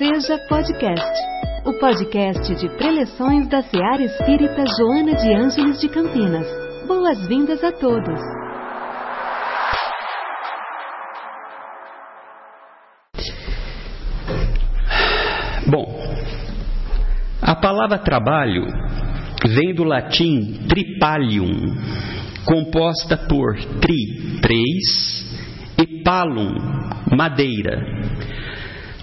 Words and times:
Seja 0.00 0.38
Podcast, 0.48 1.12
o 1.66 1.74
podcast 1.74 2.54
de 2.54 2.70
preleções 2.78 3.46
da 3.50 3.60
Seara 3.60 4.02
Espírita 4.02 4.64
Joana 4.78 5.14
de 5.14 5.34
Ângeles 5.34 5.78
de 5.78 5.90
Campinas. 5.90 6.46
Boas-vindas 6.86 7.62
a 7.62 7.70
todos. 7.70 8.18
Bom, 15.66 16.00
a 17.42 17.54
palavra 17.56 17.98
trabalho 17.98 18.64
vem 19.46 19.74
do 19.74 19.84
latim 19.84 20.66
tripalium, 20.66 21.76
composta 22.46 23.18
por 23.28 23.54
tri, 23.82 24.40
três, 24.40 25.20
e 25.78 26.02
palum, 26.02 26.54
madeira, 27.14 27.99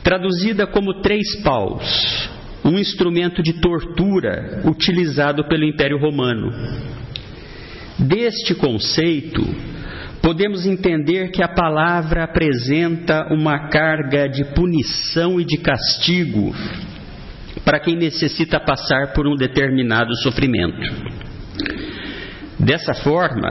traduzida 0.08 0.66
como 0.66 1.02
três 1.02 1.36
paus, 1.44 2.30
um 2.64 2.80
instrumento 2.80 3.44
de 3.44 3.60
tortura 3.60 4.62
utilizado 4.64 5.46
pelo 5.50 5.66
Império 5.66 6.00
Romano. 6.00 6.50
Deste 8.00 8.56
conceito, 8.56 9.44
podemos 10.22 10.66
entender 10.66 11.32
que 11.32 11.44
a 11.44 11.50
palavra 11.50 12.24
apresenta 12.24 13.28
uma 13.34 13.68
carga 13.68 14.30
de 14.30 14.46
punição 14.54 15.42
e 15.42 15.44
de 15.44 15.58
castigo 15.58 16.56
para 17.66 17.78
quem 17.78 17.98
necessita 17.98 18.62
passar 18.62 19.12
por 19.12 19.28
um 19.28 19.36
determinado 19.36 20.16
sofrimento. 20.24 20.90
Dessa 22.58 22.94
forma, 22.94 23.50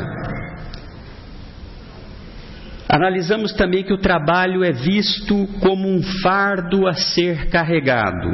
analisamos 2.89 3.53
também 3.53 3.83
que 3.83 3.93
o 3.93 3.99
trabalho 3.99 4.63
é 4.63 4.73
visto 4.73 5.47
como 5.61 5.89
um 5.89 6.03
fardo 6.23 6.87
a 6.87 6.95
ser 6.95 7.49
carregado 7.49 8.29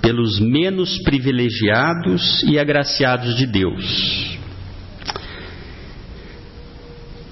pelos 0.00 0.40
menos 0.40 0.98
privilegiados 1.02 2.42
e 2.42 2.58
agraciados 2.58 3.36
de 3.36 3.46
Deus. 3.46 4.38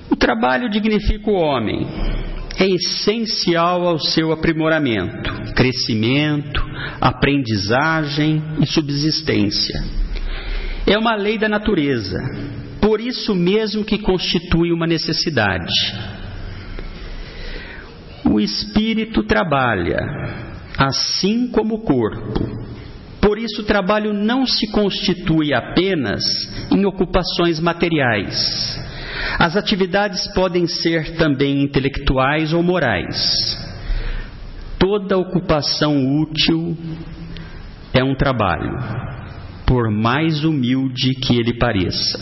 O 0.08 0.16
trabalho 0.16 0.70
dignifica 0.70 1.30
o 1.30 1.34
homem, 1.34 1.86
é 2.58 2.68
essencial 2.68 3.88
ao 3.88 3.98
seu 3.98 4.32
aprimoramento, 4.32 5.52
crescimento, 5.54 6.62
aprendizagem 7.00 8.42
e 8.60 8.66
subsistência. 8.66 9.82
É 10.86 10.98
uma 10.98 11.16
lei 11.16 11.38
da 11.38 11.48
natureza, 11.48 12.18
por 12.80 13.00
isso 13.00 13.34
mesmo 13.34 13.84
que 13.84 13.98
constitui 13.98 14.72
uma 14.72 14.86
necessidade. 14.86 15.72
O 18.30 18.38
espírito 18.38 19.22
trabalha, 19.24 19.98
assim 20.78 21.48
como 21.48 21.76
o 21.76 21.80
corpo. 21.80 22.60
Por 23.20 23.38
isso, 23.38 23.62
o 23.62 23.66
trabalho 23.66 24.12
não 24.12 24.46
se 24.46 24.70
constitui 24.70 25.52
apenas 25.52 26.22
em 26.70 26.86
ocupações 26.86 27.60
materiais, 27.60 28.78
as 29.38 29.56
atividades 29.56 30.26
podem 30.34 30.66
ser 30.66 31.16
também 31.16 31.62
intelectuais 31.62 32.52
ou 32.52 32.62
morais. 32.62 33.58
Toda 34.78 35.18
ocupação 35.18 36.20
útil 36.20 36.76
é 37.92 38.02
um 38.02 38.14
trabalho, 38.14 38.78
por 39.66 39.90
mais 39.90 40.44
humilde 40.44 41.14
que 41.14 41.36
ele 41.36 41.54
pareça. 41.54 42.18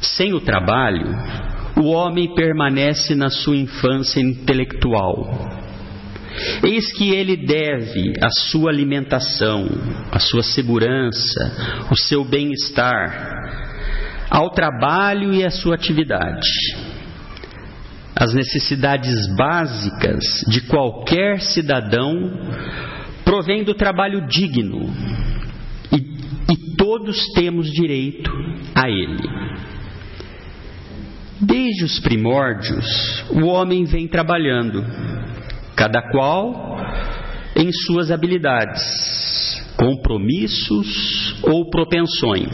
Sem 0.00 0.32
o 0.32 0.40
trabalho, 0.40 1.06
o 1.80 1.86
homem 1.86 2.34
permanece 2.34 3.14
na 3.14 3.30
sua 3.30 3.56
infância 3.56 4.20
intelectual. 4.20 5.58
Eis 6.62 6.92
que 6.92 7.10
ele 7.10 7.36
deve 7.36 8.12
a 8.22 8.28
sua 8.30 8.70
alimentação, 8.70 9.66
a 10.12 10.18
sua 10.18 10.42
segurança, 10.42 11.88
o 11.90 11.96
seu 11.96 12.24
bem-estar, 12.24 13.40
ao 14.30 14.50
trabalho 14.50 15.34
e 15.34 15.44
à 15.44 15.50
sua 15.50 15.74
atividade. 15.74 16.48
As 18.14 18.34
necessidades 18.34 19.34
básicas 19.34 20.22
de 20.48 20.60
qualquer 20.62 21.40
cidadão 21.40 22.30
provêm 23.24 23.64
do 23.64 23.74
trabalho 23.74 24.26
digno 24.26 24.92
e, 25.90 26.52
e 26.52 26.76
todos 26.76 27.32
temos 27.32 27.70
direito 27.72 28.30
a 28.74 28.88
ele. 28.88 29.26
Desde 31.40 31.84
os 31.84 31.98
primórdios, 32.00 33.24
o 33.30 33.46
homem 33.46 33.84
vem 33.84 34.06
trabalhando, 34.06 34.84
cada 35.74 36.02
qual 36.10 36.78
em 37.56 37.72
suas 37.72 38.10
habilidades, 38.10 38.82
compromissos 39.74 41.36
ou 41.42 41.70
propensões. 41.70 42.52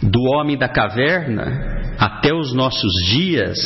Do 0.00 0.22
homem 0.22 0.56
da 0.56 0.68
caverna 0.68 1.94
até 1.98 2.32
os 2.32 2.54
nossos 2.54 2.92
dias, 3.06 3.58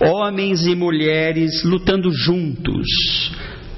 homens 0.00 0.66
e 0.66 0.74
mulheres 0.74 1.62
lutando 1.62 2.10
juntos, 2.10 3.32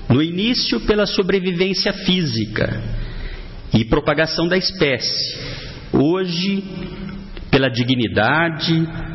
no 0.09 0.23
início 0.23 0.81
pela 0.81 1.05
sobrevivência 1.05 1.93
física 1.93 2.83
e 3.75 3.85
propagação 3.85 4.49
da 4.49 4.57
espécie, 4.57 5.39
hoje 5.93 6.63
pela 7.55 7.71
dignidade 7.71 8.75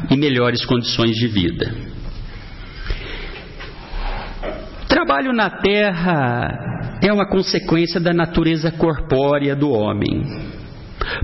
e 0.09 0.15
melhores 0.15 0.63
condições 0.63 1.13
de 1.17 1.27
vida. 1.27 1.75
Trabalho 4.87 5.33
na 5.33 5.49
terra 5.49 6.97
é 7.03 7.11
uma 7.11 7.27
consequência 7.27 7.99
da 7.99 8.13
natureza 8.13 8.71
corpórea 8.71 9.57
do 9.57 9.69
homem 9.69 10.23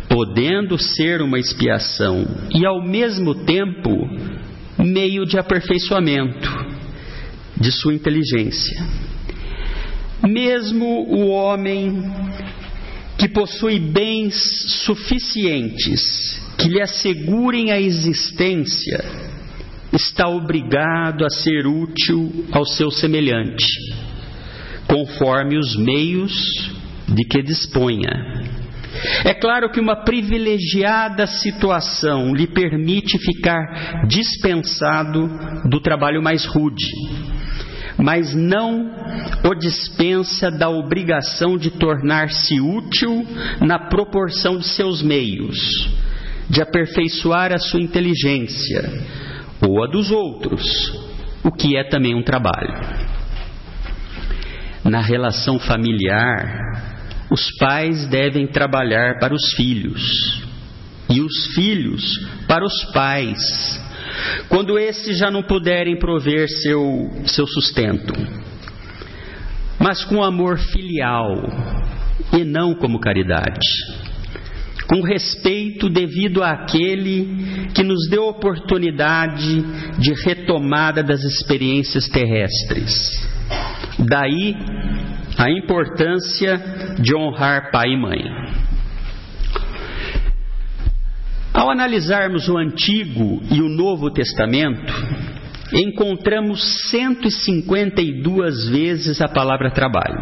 podendo 0.09 0.77
ser 0.77 1.21
uma 1.21 1.39
expiação 1.39 2.25
e 2.53 2.65
ao 2.65 2.83
mesmo 2.83 3.45
tempo 3.45 3.91
meio 4.77 5.25
de 5.25 5.37
aperfeiçoamento 5.37 6.49
de 7.55 7.71
sua 7.71 7.93
inteligência. 7.93 8.85
Mesmo 10.21 10.85
o 10.85 11.29
homem 11.29 12.11
que 13.17 13.29
possui 13.29 13.79
bens 13.79 14.33
suficientes 14.85 16.01
que 16.57 16.67
lhe 16.67 16.81
assegurem 16.81 17.71
a 17.71 17.79
existência, 17.79 19.03
está 19.93 20.27
obrigado 20.27 21.25
a 21.25 21.29
ser 21.29 21.65
útil 21.65 22.45
ao 22.51 22.65
seu 22.65 22.91
semelhante, 22.91 23.65
conforme 24.87 25.57
os 25.57 25.75
meios 25.75 26.33
de 27.07 27.23
que 27.25 27.41
disponha. 27.41 28.11
É 29.23 29.33
claro 29.33 29.69
que 29.69 29.79
uma 29.79 30.03
privilegiada 30.03 31.27
situação 31.27 32.33
lhe 32.33 32.47
permite 32.47 33.17
ficar 33.19 34.07
dispensado 34.07 35.29
do 35.69 35.81
trabalho 35.81 36.21
mais 36.21 36.45
rude, 36.45 36.85
mas 38.05 38.35
não 38.35 38.91
o 39.43 39.55
dispensa 39.55 40.51
da 40.51 40.69
obrigação 40.69 41.57
de 41.57 41.71
tornar-se 41.71 42.61
útil 42.61 43.25
na 43.61 43.79
proporção 43.89 44.59
de 44.59 44.67
seus 44.67 45.01
meios, 45.01 45.57
de 46.47 46.61
aperfeiçoar 46.61 47.51
a 47.51 47.57
sua 47.57 47.81
inteligência 47.81 48.83
ou 49.59 49.83
a 49.83 49.87
dos 49.87 50.11
outros, 50.11 50.63
o 51.43 51.51
que 51.51 51.75
é 51.75 51.83
também 51.83 52.13
um 52.13 52.21
trabalho. 52.21 52.75
Na 54.83 55.01
relação 55.01 55.57
familiar, 55.57 57.25
os 57.31 57.57
pais 57.57 58.07
devem 58.07 58.45
trabalhar 58.45 59.17
para 59.19 59.33
os 59.33 59.51
filhos 59.53 60.43
e 61.09 61.21
os 61.21 61.55
filhos 61.55 62.03
para 62.47 62.63
os 62.63 62.83
pais, 62.93 63.39
quando 64.49 64.77
esses 64.77 65.17
já 65.17 65.29
não 65.29 65.43
puderem 65.43 65.97
prover 65.97 66.47
seu, 66.49 67.09
seu 67.25 67.47
sustento, 67.47 68.13
mas 69.79 70.03
com 70.05 70.23
amor 70.23 70.57
filial 70.57 71.31
e 72.33 72.43
não 72.43 72.75
como 72.75 72.99
caridade, 72.99 73.67
com 74.87 75.01
respeito 75.01 75.89
devido 75.89 76.43
àquele 76.43 77.67
que 77.73 77.83
nos 77.83 78.07
deu 78.09 78.27
oportunidade 78.27 79.61
de 79.97 80.13
retomada 80.23 81.03
das 81.03 81.23
experiências 81.23 82.07
terrestres. 82.07 82.93
Daí 83.99 84.55
a 85.37 85.49
importância 85.49 86.57
de 86.99 87.15
honrar 87.15 87.71
pai 87.71 87.89
e 87.89 87.97
mãe. 87.97 88.64
Ao 91.55 91.69
analisarmos 91.71 92.49
o 92.49 92.57
Antigo 92.57 93.41
e 93.49 93.61
o 93.61 93.69
Novo 93.69 94.11
Testamento, 94.11 94.93
encontramos 95.73 96.61
152 96.91 98.67
vezes 98.67 99.21
a 99.21 99.29
palavra 99.29 99.71
trabalho. 99.71 100.19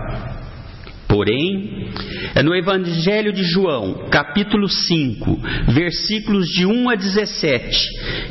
Porém, 1.07 1.89
é 2.35 2.43
no 2.43 2.55
Evangelho 2.55 3.33
de 3.33 3.43
João, 3.43 4.07
capítulo 4.11 4.69
5, 4.69 5.39
versículos 5.69 6.45
de 6.49 6.67
1 6.67 6.89
a 6.91 6.95
17, 6.95 7.77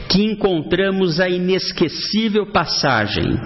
que 0.08 0.22
encontramos 0.22 1.18
a 1.18 1.28
inesquecível 1.28 2.52
passagem 2.52 3.36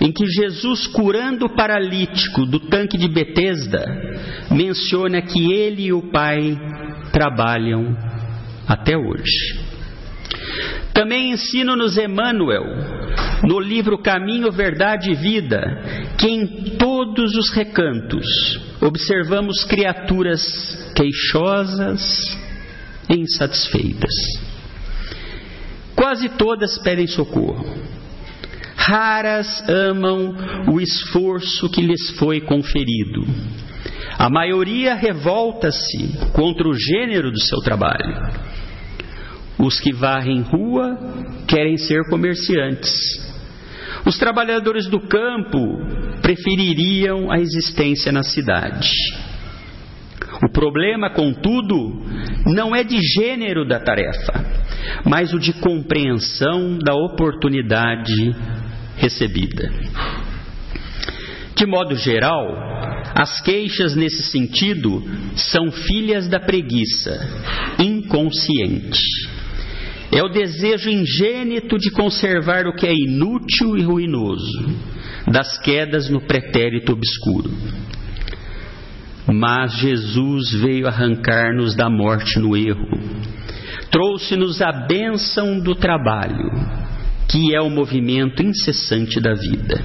em 0.00 0.10
que 0.10 0.26
Jesus, 0.26 0.88
curando 0.88 1.46
o 1.46 1.54
paralítico 1.54 2.44
do 2.44 2.58
tanque 2.58 2.98
de 2.98 3.06
Betesda, 3.06 3.84
menciona 4.50 5.22
que 5.22 5.52
ele 5.52 5.84
e 5.84 5.92
o 5.92 6.02
Pai 6.10 6.58
trabalham 7.12 7.96
até 8.66 8.96
hoje. 8.96 9.74
Também 10.92 11.32
ensina-nos 11.32 11.98
Emmanuel, 11.98 12.64
no 13.42 13.58
livro 13.58 13.98
Caminho, 13.98 14.52
Verdade 14.52 15.10
e 15.10 15.14
Vida, 15.14 15.60
que 16.16 16.28
em 16.28 16.46
todos 16.78 17.34
os 17.34 17.50
recantos 17.50 18.24
observamos 18.80 19.64
criaturas 19.64 20.92
queixosas 20.94 22.38
e 23.10 23.16
insatisfeitas. 23.16 24.14
Quase 25.96 26.28
todas 26.30 26.78
pedem 26.78 27.06
socorro. 27.06 27.74
Raras 28.76 29.62
amam 29.68 30.34
o 30.72 30.80
esforço 30.80 31.68
que 31.70 31.80
lhes 31.80 32.10
foi 32.18 32.40
conferido. 32.40 33.24
A 34.18 34.30
maioria 34.30 34.94
revolta-se 34.94 36.30
contra 36.32 36.68
o 36.68 36.74
gênero 36.74 37.30
do 37.32 37.40
seu 37.40 37.58
trabalho. 37.60 38.53
Os 39.64 39.80
que 39.80 39.94
varrem 39.94 40.42
rua 40.42 40.98
querem 41.48 41.78
ser 41.78 42.04
comerciantes. 42.10 42.92
Os 44.04 44.18
trabalhadores 44.18 44.86
do 44.88 45.00
campo 45.00 45.58
prefeririam 46.20 47.32
a 47.32 47.38
existência 47.38 48.12
na 48.12 48.22
cidade. 48.22 48.90
O 50.42 50.52
problema, 50.52 51.08
contudo, 51.08 52.04
não 52.44 52.76
é 52.76 52.84
de 52.84 52.98
gênero 53.00 53.66
da 53.66 53.80
tarefa, 53.80 54.44
mas 55.06 55.32
o 55.32 55.38
de 55.38 55.54
compreensão 55.54 56.78
da 56.78 56.92
oportunidade 56.94 58.36
recebida. 58.98 59.72
De 61.56 61.64
modo 61.64 61.94
geral, 61.94 62.46
as 63.14 63.40
queixas 63.40 63.96
nesse 63.96 64.24
sentido 64.24 65.02
são 65.36 65.72
filhas 65.72 66.28
da 66.28 66.40
preguiça, 66.40 67.16
inconsciente. 67.78 69.33
É 70.14 70.22
o 70.22 70.28
desejo 70.28 70.88
ingênito 70.88 71.76
de 71.76 71.90
conservar 71.90 72.68
o 72.68 72.72
que 72.72 72.86
é 72.86 72.94
inútil 72.94 73.76
e 73.76 73.82
ruinoso, 73.82 74.64
das 75.26 75.58
quedas 75.58 76.08
no 76.08 76.20
pretérito 76.20 76.92
obscuro. 76.92 77.50
Mas 79.26 79.76
Jesus 79.78 80.52
veio 80.52 80.86
arrancar-nos 80.86 81.74
da 81.74 81.90
morte 81.90 82.38
no 82.38 82.56
erro. 82.56 82.96
Trouxe-nos 83.90 84.62
a 84.62 84.70
bênção 84.86 85.58
do 85.58 85.74
trabalho, 85.74 86.48
que 87.28 87.52
é 87.52 87.60
o 87.60 87.68
movimento 87.68 88.40
incessante 88.40 89.20
da 89.20 89.34
vida. 89.34 89.82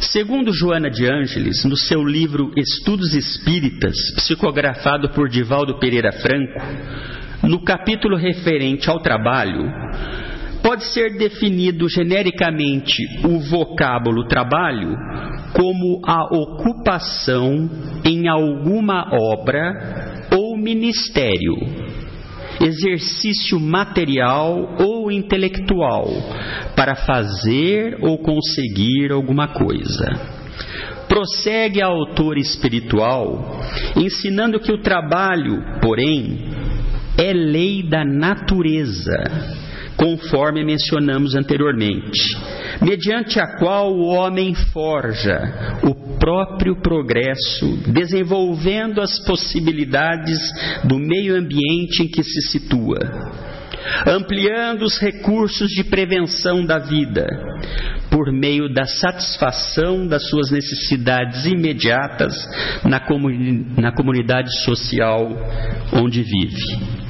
Segundo 0.00 0.52
Joana 0.52 0.88
de 0.88 1.10
Ângeles, 1.10 1.64
no 1.64 1.76
seu 1.76 2.04
livro 2.04 2.52
Estudos 2.56 3.14
Espíritas, 3.14 3.94
psicografado 4.14 5.08
por 5.10 5.28
Divaldo 5.28 5.80
Pereira 5.80 6.12
Franco, 6.12 6.60
no 7.42 7.64
capítulo 7.64 8.16
referente 8.16 8.88
ao 8.88 9.00
trabalho, 9.00 9.68
pode 10.62 10.84
ser 10.84 11.18
definido 11.18 11.88
genericamente 11.88 12.96
o 13.24 13.40
vocábulo 13.40 14.28
trabalho 14.28 14.94
como 15.52 16.00
a 16.06 16.24
ocupação 16.32 17.68
em 18.04 18.28
alguma 18.28 19.10
obra 19.12 20.28
ou 20.32 20.56
ministério, 20.56 21.56
exercício 22.60 23.58
material 23.60 24.76
ou 24.78 25.10
intelectual 25.10 26.06
para 26.74 26.94
fazer 26.94 27.98
ou 28.00 28.18
conseguir 28.18 29.12
alguma 29.12 29.48
coisa. 29.48 30.38
Prossegue 31.08 31.80
a 31.80 31.86
autor 31.86 32.36
espiritual, 32.36 33.60
ensinando 33.96 34.60
que 34.60 34.70
o 34.70 34.82
trabalho, 34.82 35.80
porém, 35.80 36.38
é 37.16 37.32
lei 37.32 37.82
da 37.82 38.04
natureza, 38.04 39.16
conforme 39.98 40.64
mencionamos 40.64 41.34
anteriormente, 41.34 42.36
mediante 42.80 43.40
a 43.40 43.58
qual 43.58 43.92
o 43.92 44.06
homem 44.06 44.54
forja 44.54 45.78
o 45.82 45.94
próprio 46.18 46.80
progresso, 46.80 47.66
desenvolvendo 47.88 49.00
as 49.00 49.18
possibilidades 49.24 50.38
do 50.84 50.98
meio 50.98 51.36
ambiente 51.36 52.02
em 52.02 52.08
que 52.08 52.22
se 52.22 52.42
situa 52.42 52.98
ampliando 54.06 54.82
os 54.82 54.98
recursos 54.98 55.70
de 55.70 55.84
prevenção 55.84 56.64
da 56.64 56.78
vida, 56.78 57.26
por 58.10 58.32
meio 58.32 58.72
da 58.72 58.84
satisfação 58.84 60.06
das 60.06 60.28
suas 60.28 60.50
necessidades 60.50 61.46
imediatas 61.46 62.34
na, 62.84 63.00
comuni 63.00 63.66
na 63.76 63.92
comunidade 63.92 64.50
social 64.64 65.28
onde 65.92 66.22
vive. 66.22 67.07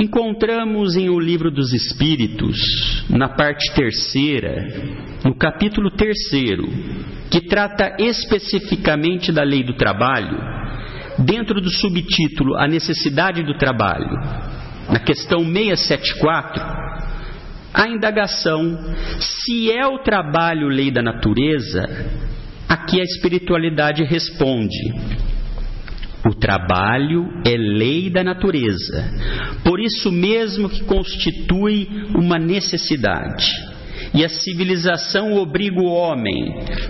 Encontramos 0.00 0.96
em 0.96 1.10
O 1.10 1.20
Livro 1.20 1.50
dos 1.50 1.74
Espíritos, 1.74 2.56
na 3.10 3.28
parte 3.28 3.70
terceira, 3.74 4.66
no 5.22 5.34
capítulo 5.34 5.90
terceiro, 5.90 6.66
que 7.30 7.42
trata 7.42 7.96
especificamente 7.98 9.30
da 9.30 9.42
lei 9.42 9.62
do 9.62 9.74
trabalho, 9.74 10.38
dentro 11.18 11.60
do 11.60 11.68
subtítulo 11.68 12.56
A 12.56 12.66
Necessidade 12.66 13.42
do 13.42 13.58
Trabalho, 13.58 14.08
na 14.88 15.00
questão 15.00 15.40
674, 15.40 16.62
a 17.74 17.86
indagação 17.86 18.78
se 19.20 19.70
é 19.70 19.86
o 19.86 19.98
trabalho 19.98 20.68
lei 20.68 20.90
da 20.90 21.02
natureza, 21.02 21.86
aqui 22.66 22.98
a 22.98 23.04
espiritualidade 23.04 24.02
responde: 24.04 24.78
o 26.26 26.34
trabalho 26.34 27.28
é 27.46 27.56
lei 27.56 28.10
da 28.10 28.22
natureza, 28.22 29.04
por 29.64 29.80
isso 29.80 30.12
mesmo 30.12 30.68
que 30.68 30.84
constitui 30.84 31.88
uma 32.14 32.38
necessidade. 32.38 33.46
E 34.12 34.24
a 34.24 34.28
civilização 34.28 35.34
obriga 35.34 35.80
o 35.80 35.86
homem 35.86 36.34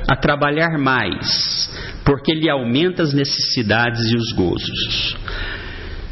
a 0.08 0.16
trabalhar 0.16 0.78
mais, 0.78 1.70
porque 2.04 2.32
lhe 2.32 2.48
aumenta 2.48 3.02
as 3.02 3.12
necessidades 3.12 4.10
e 4.10 4.16
os 4.16 4.32
gozos. 4.32 5.16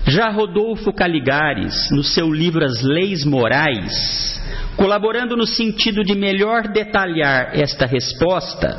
Já 0.07 0.31
Rodolfo 0.31 0.93
Caligares, 0.93 1.91
no 1.91 2.03
seu 2.03 2.33
livro 2.33 2.65
As 2.65 2.83
Leis 2.83 3.25
Morais, 3.25 4.38
colaborando 4.79 5.37
no 5.37 5.45
sentido 5.45 6.05
de 6.05 6.15
melhor 6.15 6.69
detalhar 6.69 7.51
esta 7.53 7.85
resposta, 7.85 8.79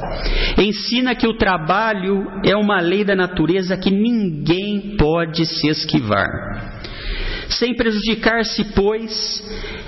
ensina 0.58 1.14
que 1.14 1.28
o 1.28 1.38
trabalho 1.38 2.26
é 2.46 2.56
uma 2.56 2.80
lei 2.80 3.04
da 3.04 3.18
natureza 3.18 3.76
que 3.76 3.92
ninguém 3.92 4.96
pode 4.98 5.46
se 5.46 5.68
esquivar. 5.68 6.30
Sem 7.50 7.76
prejudicar-se, 7.76 8.64
pois, 8.74 9.44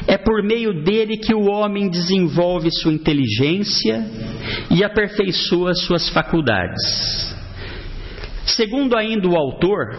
é 0.06 0.18
por 0.18 0.44
meio 0.44 0.84
dele 0.84 1.16
que 1.16 1.34
o 1.34 1.50
homem 1.50 1.90
desenvolve 1.90 2.70
sua 2.72 2.92
inteligência 2.92 4.04
e 4.70 4.84
aperfeiçoa 4.84 5.74
suas 5.76 6.10
faculdades. 6.10 7.34
Segundo 8.46 8.98
ainda 8.98 9.30
o 9.30 9.38
autor, 9.38 9.96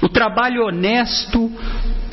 o 0.00 0.08
trabalho 0.08 0.66
honesto 0.66 1.50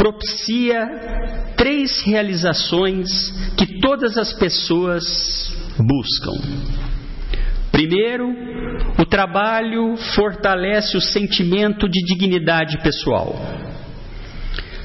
propicia 0.01 1.53
três 1.55 2.01
realizações 2.01 3.07
que 3.55 3.79
todas 3.79 4.17
as 4.17 4.33
pessoas 4.33 5.03
buscam. 5.77 6.41
Primeiro, 7.71 8.27
o 8.97 9.05
trabalho 9.05 9.95
fortalece 10.15 10.97
o 10.97 11.01
sentimento 11.01 11.87
de 11.87 12.03
dignidade 12.03 12.79
pessoal. 12.79 13.39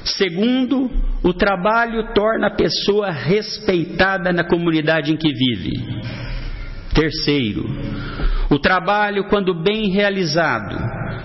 Segundo, 0.05 0.87
o 1.23 1.33
trabalho 1.33 2.13
torna 2.13 2.49
a 2.49 2.55
pessoa 2.55 3.09
respeitada 3.09 4.31
na 4.31 4.43
comunidade 4.43 5.11
em 5.11 5.17
que 5.17 5.33
vive. 5.33 5.71
Terceiro, 6.93 7.65
o 8.51 8.59
trabalho, 8.59 9.27
quando 9.29 9.63
bem 9.63 9.89
realizado, 9.89 10.77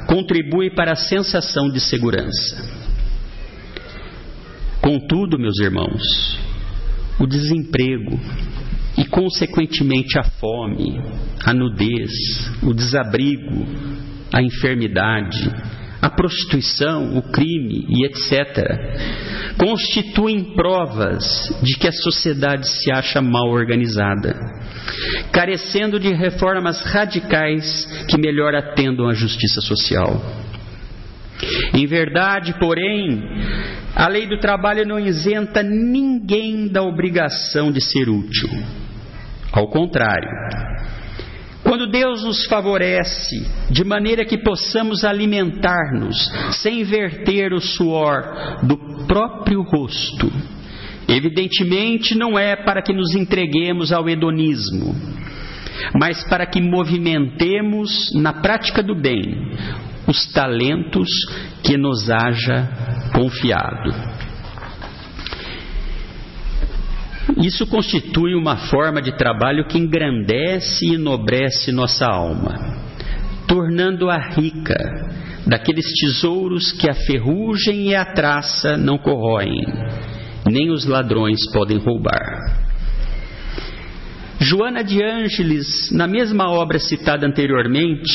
contribui 0.06 0.74
para 0.74 0.92
a 0.92 0.96
sensação 0.96 1.68
de 1.70 1.78
segurança. 1.78 2.81
Contudo, 4.82 5.38
meus 5.38 5.60
irmãos, 5.60 6.02
o 7.20 7.26
desemprego 7.26 8.18
e, 8.98 9.04
consequentemente, 9.04 10.18
a 10.18 10.24
fome, 10.24 11.00
a 11.44 11.54
nudez, 11.54 12.10
o 12.64 12.74
desabrigo, 12.74 13.64
a 14.32 14.42
enfermidade, 14.42 15.48
a 16.02 16.10
prostituição, 16.10 17.16
o 17.16 17.22
crime 17.22 17.86
e 17.88 18.04
etc., 18.06 19.56
constituem 19.56 20.52
provas 20.56 21.24
de 21.62 21.78
que 21.78 21.86
a 21.86 21.92
sociedade 21.92 22.68
se 22.68 22.90
acha 22.90 23.22
mal 23.22 23.48
organizada, 23.50 24.34
carecendo 25.30 26.00
de 26.00 26.12
reformas 26.12 26.82
radicais 26.82 27.86
que 28.08 28.20
melhor 28.20 28.52
atendam 28.52 29.08
à 29.08 29.14
justiça 29.14 29.60
social. 29.60 30.20
Em 31.72 31.86
verdade, 31.86 32.54
porém, 32.58 33.20
a 33.94 34.08
lei 34.08 34.26
do 34.26 34.38
trabalho 34.38 34.86
não 34.86 34.98
isenta 34.98 35.62
ninguém 35.62 36.68
da 36.68 36.82
obrigação 36.82 37.70
de 37.70 37.80
ser 37.80 38.08
útil. 38.08 38.48
Ao 39.52 39.68
contrário, 39.68 40.30
quando 41.62 41.90
Deus 41.90 42.24
nos 42.24 42.46
favorece 42.46 43.46
de 43.70 43.84
maneira 43.84 44.24
que 44.24 44.38
possamos 44.38 45.04
alimentar-nos 45.04 46.16
sem 46.62 46.82
verter 46.84 47.52
o 47.52 47.60
suor 47.60 48.60
do 48.62 48.76
próprio 49.06 49.62
rosto, 49.62 50.32
evidentemente 51.06 52.14
não 52.14 52.38
é 52.38 52.56
para 52.56 52.82
que 52.82 52.92
nos 52.92 53.14
entreguemos 53.14 53.92
ao 53.92 54.08
hedonismo, 54.08 54.94
mas 55.98 56.24
para 56.24 56.46
que 56.46 56.60
movimentemos 56.60 58.10
na 58.14 58.32
prática 58.32 58.82
do 58.82 58.94
bem 58.94 59.52
os 60.06 60.26
talentos 60.32 61.08
que 61.62 61.76
nos 61.76 62.10
haja 62.10 62.68
confiado. 63.14 63.92
Isso 67.38 67.66
constitui 67.66 68.34
uma 68.34 68.56
forma 68.56 69.00
de 69.00 69.16
trabalho 69.16 69.66
que 69.66 69.78
engrandece 69.78 70.86
e 70.86 70.94
enobrece 70.94 71.72
nossa 71.72 72.06
alma, 72.06 72.54
tornando-a 73.46 74.18
rica 74.30 74.76
daqueles 75.46 75.86
tesouros 75.98 76.72
que 76.72 76.88
a 76.88 76.94
ferrugem 76.94 77.90
e 77.90 77.94
a 77.94 78.04
traça 78.04 78.76
não 78.76 78.98
corroem, 78.98 79.64
nem 80.50 80.70
os 80.70 80.84
ladrões 80.84 81.38
podem 81.52 81.78
roubar. 81.78 82.62
Joana 84.38 84.82
de 84.82 85.02
Ângeles, 85.02 85.90
na 85.92 86.06
mesma 86.06 86.50
obra 86.50 86.78
citada 86.78 87.26
anteriormente, 87.26 88.12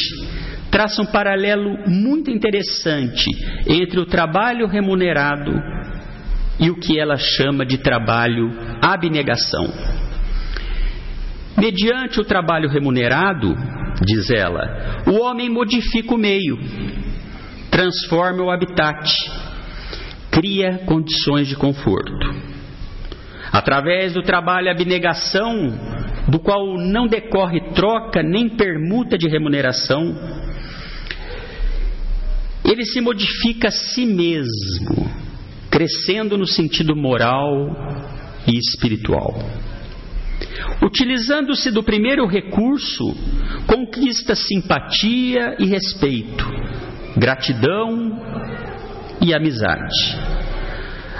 traça 0.78 1.02
um 1.02 1.08
paralelo 1.08 1.76
muito 1.88 2.30
interessante 2.30 3.26
entre 3.68 4.00
o 4.00 4.06
trabalho 4.06 4.68
remunerado 4.68 5.52
e 6.60 6.70
o 6.70 6.76
que 6.76 7.00
ela 7.00 7.18
chama 7.18 7.66
de 7.66 7.80
trabalho 7.80 8.52
abnegação. 8.80 9.74
Mediante 11.58 12.20
o 12.20 12.24
trabalho 12.24 12.70
remunerado, 12.70 13.56
diz 14.06 14.30
ela, 14.30 15.02
o 15.08 15.20
homem 15.20 15.50
modifica 15.50 16.14
o 16.14 16.18
meio, 16.18 16.60
transforma 17.72 18.44
o 18.44 18.52
habitat, 18.52 19.12
cria 20.30 20.84
condições 20.86 21.48
de 21.48 21.56
conforto. 21.56 22.14
Através 23.52 24.14
do 24.14 24.22
trabalho 24.22 24.70
abnegação, 24.70 25.74
do 26.28 26.38
qual 26.38 26.78
não 26.78 27.08
decorre 27.08 27.62
troca 27.74 28.22
nem 28.22 28.48
permuta 28.48 29.18
de 29.18 29.28
remuneração, 29.28 30.47
ele 32.68 32.86
se 32.86 33.00
modifica 33.00 33.70
a 33.70 33.72
si 33.72 34.06
mesmo, 34.06 35.10
crescendo 35.72 36.38
no 36.38 36.46
sentido 36.46 36.96
moral 36.96 37.54
e 38.46 38.58
espiritual. 38.58 39.34
Utilizando-se 40.84 41.72
do 41.72 41.82
primeiro 41.82 42.28
recurso, 42.28 43.16
conquista 43.66 44.36
simpatia 44.36 45.56
e 45.58 45.66
respeito, 45.66 46.46
gratidão 47.16 48.22
e 49.22 49.34
amizade. 49.34 50.38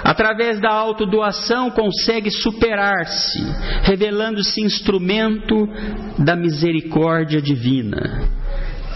Através 0.04 0.60
da 0.60 0.70
autodoação 0.70 1.70
consegue 1.70 2.30
superar-se, 2.30 3.40
revelando-se 3.82 4.60
instrumento 4.60 5.66
da 6.18 6.36
misericórdia 6.36 7.42
divina 7.42 8.37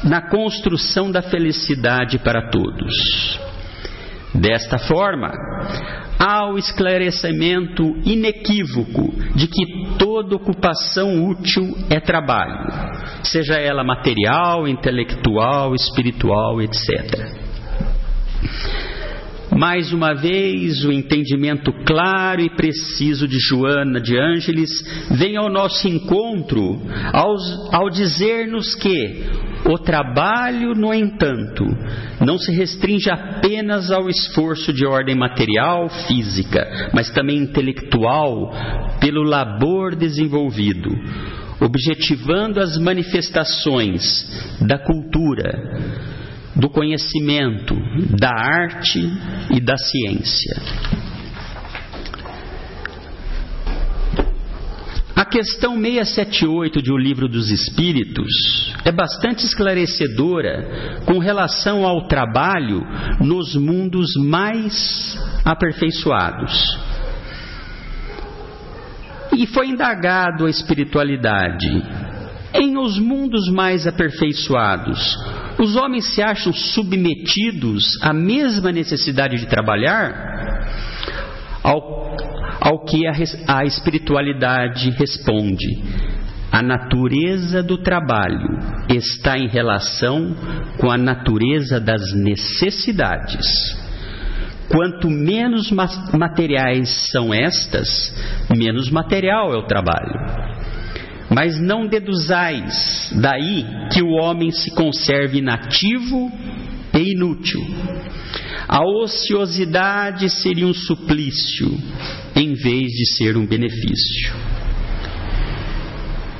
na 0.04 0.28
construção 0.28 1.10
da 1.10 1.22
felicidade 1.22 2.18
para 2.18 2.50
todos. 2.50 2.92
Desta 4.34 4.78
forma, 4.78 5.30
há 6.18 6.50
o 6.50 6.56
esclarecimento 6.56 7.82
inequívoco 8.04 9.12
de 9.34 9.46
que 9.46 9.96
toda 9.98 10.36
ocupação 10.36 11.28
útil 11.28 11.76
é 11.90 12.00
trabalho, 12.00 12.66
seja 13.22 13.54
ela 13.54 13.84
material, 13.84 14.66
intelectual, 14.66 15.74
espiritual, 15.74 16.62
etc. 16.62 17.42
Mais 19.54 19.92
uma 19.92 20.14
vez, 20.14 20.82
o 20.82 20.90
entendimento 20.90 21.70
claro 21.84 22.40
e 22.40 22.48
preciso 22.48 23.28
de 23.28 23.38
Joana 23.38 24.00
de 24.00 24.18
Ângeles 24.18 24.70
vem 25.10 25.36
ao 25.36 25.50
nosso 25.50 25.86
encontro 25.86 26.80
ao, 27.12 27.36
ao 27.70 27.90
dizer-nos 27.90 28.74
que 28.74 29.26
o 29.64 29.78
trabalho, 29.78 30.74
no 30.74 30.92
entanto, 30.92 31.64
não 32.20 32.36
se 32.38 32.52
restringe 32.52 33.10
apenas 33.10 33.90
ao 33.90 34.08
esforço 34.08 34.72
de 34.72 34.84
ordem 34.84 35.14
material, 35.14 35.88
física, 36.06 36.90
mas 36.92 37.10
também 37.10 37.38
intelectual, 37.38 38.52
pelo 39.00 39.22
labor 39.22 39.94
desenvolvido, 39.94 40.90
objetivando 41.60 42.60
as 42.60 42.76
manifestações 42.76 44.02
da 44.60 44.78
cultura 44.78 45.52
do 46.56 46.68
conhecimento, 46.68 47.74
da 48.18 48.30
arte 48.30 49.00
e 49.50 49.60
da 49.60 49.76
ciência. 49.76 51.01
Questão 55.32 55.80
678 55.80 56.82
de 56.82 56.92
O 56.92 56.96
Livro 56.98 57.26
dos 57.26 57.50
Espíritos 57.50 58.74
é 58.84 58.92
bastante 58.92 59.46
esclarecedora 59.46 61.00
com 61.06 61.18
relação 61.18 61.86
ao 61.86 62.06
trabalho 62.06 62.86
nos 63.18 63.56
mundos 63.56 64.10
mais 64.18 65.18
aperfeiçoados. 65.42 66.78
E 69.34 69.46
foi 69.46 69.68
indagado 69.68 70.44
a 70.44 70.50
espiritualidade. 70.50 71.82
Em 72.52 72.76
os 72.76 72.98
mundos 72.98 73.48
mais 73.50 73.86
aperfeiçoados, 73.86 75.16
os 75.58 75.76
homens 75.76 76.14
se 76.14 76.20
acham 76.20 76.52
submetidos 76.52 77.98
à 78.02 78.12
mesma 78.12 78.70
necessidade 78.70 79.36
de 79.38 79.46
trabalhar? 79.46 80.12
Ao, 81.62 82.14
ao 82.62 82.84
que 82.84 83.04
a, 83.08 83.12
a 83.58 83.64
espiritualidade 83.64 84.90
responde. 84.90 85.82
A 86.52 86.62
natureza 86.62 87.60
do 87.60 87.78
trabalho 87.78 88.58
está 88.88 89.36
em 89.36 89.48
relação 89.48 90.36
com 90.78 90.88
a 90.88 90.96
natureza 90.96 91.80
das 91.80 92.12
necessidades. 92.14 93.46
Quanto 94.68 95.10
menos 95.10 95.72
materiais 96.12 97.10
são 97.10 97.34
estas, 97.34 98.14
menos 98.56 98.90
material 98.90 99.52
é 99.52 99.56
o 99.56 99.66
trabalho. 99.66 100.14
Mas 101.34 101.60
não 101.60 101.86
deduzais 101.86 103.10
daí 103.20 103.66
que 103.90 104.02
o 104.02 104.10
homem 104.10 104.52
se 104.52 104.70
conserve 104.70 105.38
inativo 105.38 106.30
e 106.94 107.12
inútil. 107.12 107.60
A 108.68 108.84
ociosidade 108.84 110.30
seria 110.30 110.66
um 110.66 110.74
suplício 110.74 111.68
em 112.34 112.54
vez 112.54 112.92
de 112.92 113.16
ser 113.16 113.36
um 113.36 113.46
benefício. 113.46 114.34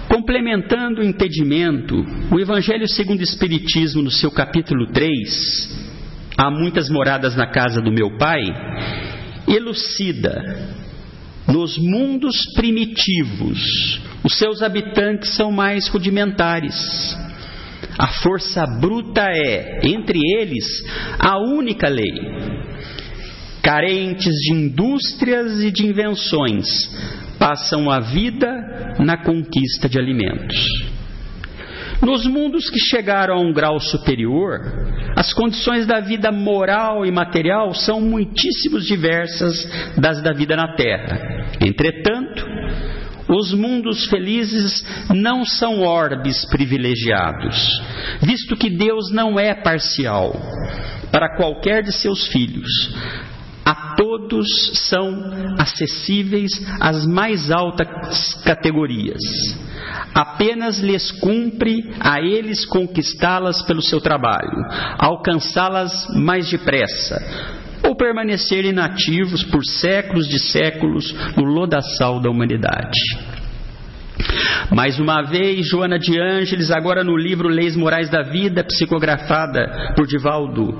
Complementando 0.09 1.01
o 1.01 1.05
entendimento, 1.05 2.05
o 2.31 2.39
Evangelho 2.39 2.87
segundo 2.89 3.21
o 3.21 3.25
Espiritismo, 3.25 4.03
no 4.03 4.11
seu 4.11 4.31
capítulo 4.31 4.87
3, 4.93 5.93
Há 6.37 6.51
muitas 6.51 6.89
moradas 6.89 7.37
na 7.37 7.47
casa 7.47 7.81
do 7.81 7.93
meu 7.93 8.17
pai, 8.17 8.43
elucida 9.47 10.75
nos 11.47 11.77
mundos 11.77 12.37
primitivos, 12.55 14.01
os 14.25 14.39
seus 14.39 14.63
habitantes 14.63 15.35
são 15.35 15.53
mais 15.53 15.89
rudimentares. 15.89 16.75
A 17.99 18.07
força 18.23 18.65
bruta 18.81 19.23
é, 19.23 19.81
entre 19.85 20.19
eles, 20.39 20.65
a 21.19 21.39
única 21.39 21.89
lei. 21.89 22.13
Carentes 23.63 24.35
de 24.35 24.53
indústrias 24.53 25.61
e 25.61 25.71
de 25.71 25.87
invenções, 25.87 26.67
passam 27.39 27.91
a 27.91 28.01
vida 28.01 28.97
na 28.99 29.17
conquista 29.17 29.89
de 29.89 29.99
alimentos. 29.99 30.93
Nos 32.03 32.27
mundos 32.27 32.69
que 32.69 32.81
chegaram 32.81 33.35
a 33.35 33.41
um 33.41 33.53
grau 33.53 33.79
superior, 33.79 34.61
as 35.17 35.33
condições 35.33 35.87
da 35.87 36.01
vida 36.01 36.33
moral 36.33 37.07
e 37.07 37.13
material 37.13 37.73
são 37.75 38.01
muitíssimo 38.01 38.81
diversas 38.81 39.65
das 39.97 40.21
da 40.21 40.33
vida 40.33 40.57
na 40.57 40.75
Terra. 40.75 41.47
Entretanto, 41.61 42.45
os 43.29 43.55
mundos 43.55 44.07
felizes 44.07 44.85
não 45.15 45.45
são 45.45 45.83
orbes 45.83 46.45
privilegiados, 46.47 47.81
visto 48.21 48.57
que 48.57 48.69
Deus 48.69 49.13
não 49.13 49.39
é 49.39 49.55
parcial. 49.55 50.33
para 51.13 51.37
qualquer 51.37 51.83
de 51.83 51.93
seus 51.93 52.27
filhos. 52.29 52.71
Todos 54.13 54.47
são 54.91 55.25
acessíveis 55.59 56.51
as 56.79 57.07
mais 57.07 57.51
altas 57.51 58.35
categorias. 58.45 59.23
Apenas 60.15 60.81
lhes 60.81 61.11
cumpre 61.13 61.91
a 61.99 62.21
eles 62.21 62.67
conquistá-las 62.67 63.63
pelo 63.63 63.81
seu 63.81 64.03
trabalho, 64.03 64.67
alcançá-las 64.99 66.09
mais 66.15 66.51
depressa, 66.51 67.17
ou 67.89 67.97
permanecer 67.97 68.67
inativos 68.67 69.43
por 69.45 69.65
séculos 69.65 70.29
de 70.29 70.39
séculos 70.39 71.15
no 71.35 71.45
lodaçal 71.45 72.21
da 72.21 72.29
humanidade. 72.29 73.01
Mais 74.71 75.01
uma 75.01 75.23
vez, 75.23 75.67
Joana 75.67 75.99
de 75.99 76.21
Ângeles, 76.21 76.71
agora 76.71 77.03
no 77.03 77.17
livro 77.17 77.49
Leis 77.49 77.75
Morais 77.75 78.11
da 78.11 78.21
Vida, 78.21 78.63
psicografada 78.63 79.95
por 79.97 80.07
Divaldo 80.07 80.77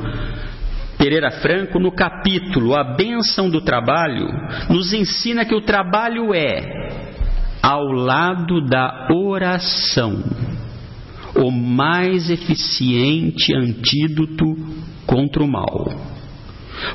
Pereira 1.03 1.33
Franco, 1.33 1.81
no 1.81 1.91
capítulo 1.91 2.77
A 2.77 2.95
Bênção 2.95 3.51
do 3.51 3.61
Trabalho, 3.61 4.29
nos 4.71 4.93
ensina 4.93 5.45
que 5.45 5.53
o 5.53 5.61
trabalho 5.61 6.33
é 6.33 7.11
ao 7.61 7.87
lado 7.87 8.65
da 8.65 9.09
oração, 9.13 10.23
o 11.35 11.51
mais 11.51 12.31
eficiente 12.31 13.53
antídoto 13.53 14.45
contra 15.05 15.43
o 15.43 15.49
mal. 15.49 15.89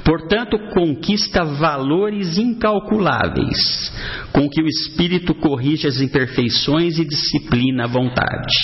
Portanto, 0.06 0.58
conquista 0.74 1.44
valores 1.44 2.38
incalculáveis, 2.38 3.92
com 4.32 4.48
que 4.48 4.62
o 4.62 4.68
espírito 4.68 5.36
corrige 5.36 5.86
as 5.86 6.00
imperfeições 6.00 6.98
e 6.98 7.04
disciplina 7.04 7.84
a 7.84 7.88
vontade. 7.88 8.56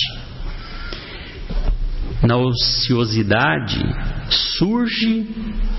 Na 2.26 2.36
ociosidade 2.38 3.80
surge 4.58 5.26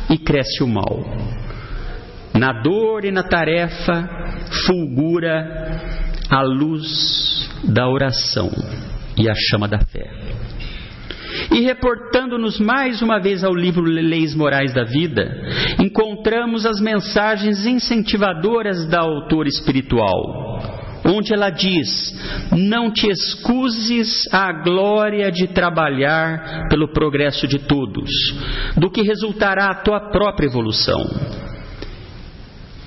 e 0.09 0.17
cresce 0.17 0.63
o 0.63 0.67
mal. 0.67 1.03
Na 2.33 2.61
dor 2.61 3.03
e 3.03 3.11
na 3.11 3.23
tarefa 3.23 4.07
fulgura 4.65 5.79
a 6.29 6.41
luz 6.41 7.49
da 7.63 7.87
oração 7.87 8.51
e 9.17 9.29
a 9.29 9.33
chama 9.49 9.67
da 9.67 9.79
fé. 9.79 10.25
E 11.51 11.61
reportando-nos 11.61 12.59
mais 12.59 13.01
uma 13.01 13.19
vez 13.19 13.43
ao 13.43 13.53
livro 13.53 13.83
Leis 13.83 14.35
Morais 14.35 14.73
da 14.73 14.83
Vida, 14.83 15.25
encontramos 15.79 16.65
as 16.65 16.79
mensagens 16.79 17.65
incentivadoras 17.65 18.87
da 18.87 19.01
autora 19.01 19.47
espiritual, 19.47 20.54
onde 21.05 21.33
ela 21.33 21.49
diz: 21.49 22.13
Não 22.51 22.91
te 22.91 23.07
excuses 23.07 24.27
à 24.31 24.51
glória 24.51 25.31
de 25.31 25.47
trabalhar 25.47 26.67
pelo 26.69 26.91
progresso 26.91 27.47
de 27.47 27.59
todos, 27.59 28.09
do 28.75 28.89
que 28.89 29.01
resultará 29.01 29.69
a 29.69 29.75
tua 29.75 29.99
própria 30.11 30.47
evolução. 30.47 30.99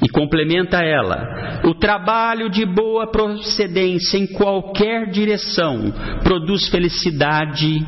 E 0.02 0.08
complementa 0.08 0.78
ela: 0.78 1.60
o 1.64 1.74
trabalho 1.74 2.48
de 2.48 2.64
boa 2.64 3.10
procedência 3.10 4.18
em 4.18 4.26
qualquer 4.26 5.10
direção 5.10 5.92
produz 6.22 6.68
felicidade 6.68 7.84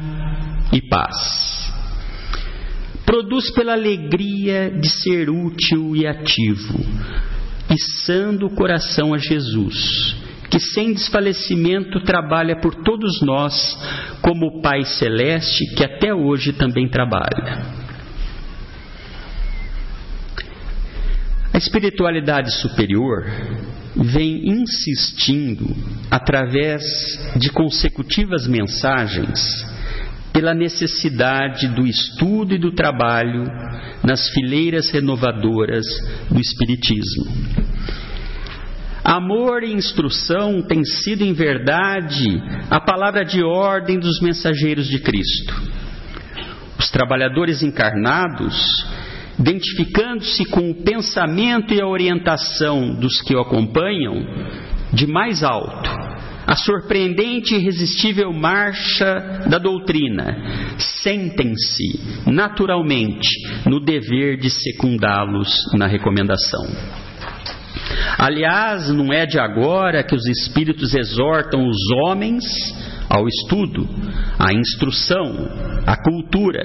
e 0.72 0.88
paz. 0.88 1.16
Produz 3.04 3.50
pela 3.50 3.72
alegria 3.72 4.70
de 4.70 4.88
ser 4.88 5.30
útil 5.30 5.96
e 5.96 6.06
ativo, 6.06 6.78
içando 7.68 8.46
o 8.46 8.54
coração 8.54 9.12
a 9.12 9.18
Jesus, 9.18 10.16
sem 10.60 10.92
desfalecimento 10.92 12.00
trabalha 12.00 12.56
por 12.56 12.74
todos 12.74 13.20
nós, 13.22 13.78
como 14.20 14.46
o 14.46 14.62
Pai 14.62 14.84
Celeste 14.84 15.74
que 15.74 15.84
até 15.84 16.14
hoje 16.14 16.52
também 16.52 16.88
trabalha. 16.88 17.80
A 21.52 21.58
espiritualidade 21.58 22.52
superior 22.60 23.24
vem 23.96 24.48
insistindo, 24.48 25.66
através 26.10 26.82
de 27.36 27.50
consecutivas 27.50 28.46
mensagens, 28.46 29.66
pela 30.32 30.54
necessidade 30.54 31.66
do 31.68 31.86
estudo 31.86 32.54
e 32.54 32.58
do 32.58 32.72
trabalho 32.72 33.44
nas 34.04 34.28
fileiras 34.30 34.90
renovadoras 34.90 35.84
do 36.30 36.40
Espiritismo. 36.40 37.26
Amor 39.02 39.62
e 39.62 39.72
instrução 39.72 40.62
têm 40.62 40.84
sido, 40.84 41.22
em 41.22 41.32
verdade, 41.32 42.42
a 42.70 42.80
palavra 42.80 43.24
de 43.24 43.42
ordem 43.42 43.98
dos 43.98 44.20
mensageiros 44.20 44.86
de 44.88 44.98
Cristo. 44.98 45.54
Os 46.78 46.90
trabalhadores 46.90 47.62
encarnados, 47.62 48.54
identificando-se 49.38 50.44
com 50.46 50.70
o 50.70 50.74
pensamento 50.74 51.72
e 51.72 51.80
a 51.80 51.86
orientação 51.86 52.94
dos 52.94 53.22
que 53.22 53.34
o 53.34 53.40
acompanham, 53.40 54.22
de 54.92 55.06
mais 55.06 55.42
alto, 55.42 55.88
a 56.46 56.56
surpreendente 56.56 57.54
e 57.54 57.58
irresistível 57.58 58.32
marcha 58.32 59.44
da 59.48 59.58
doutrina, 59.58 60.76
sentem-se 60.78 62.30
naturalmente 62.30 63.28
no 63.66 63.80
dever 63.80 64.36
de 64.36 64.50
secundá-los 64.50 65.54
na 65.74 65.86
recomendação. 65.86 66.66
Aliás, 68.20 68.90
não 68.90 69.10
é 69.10 69.24
de 69.24 69.38
agora 69.38 70.04
que 70.04 70.14
os 70.14 70.26
espíritos 70.26 70.94
exortam 70.94 71.66
os 71.66 71.78
homens 72.02 72.44
ao 73.08 73.26
estudo, 73.26 73.88
à 74.38 74.52
instrução, 74.52 75.48
à 75.86 75.96
cultura. 75.96 76.62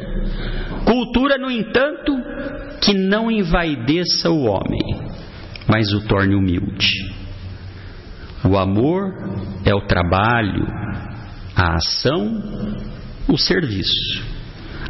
Cultura, 0.83 1.37
no 1.37 1.49
entanto, 1.49 2.11
que 2.81 2.93
não 2.93 3.31
envaideça 3.31 4.29
o 4.29 4.43
homem, 4.43 4.81
mas 5.65 5.93
o 5.93 6.01
torne 6.05 6.35
humilde. 6.35 6.91
O 8.43 8.57
amor 8.57 9.13
é 9.63 9.73
o 9.73 9.87
trabalho, 9.87 10.67
a 11.55 11.75
ação, 11.75 12.83
o 13.29 13.37
serviço. 13.37 14.25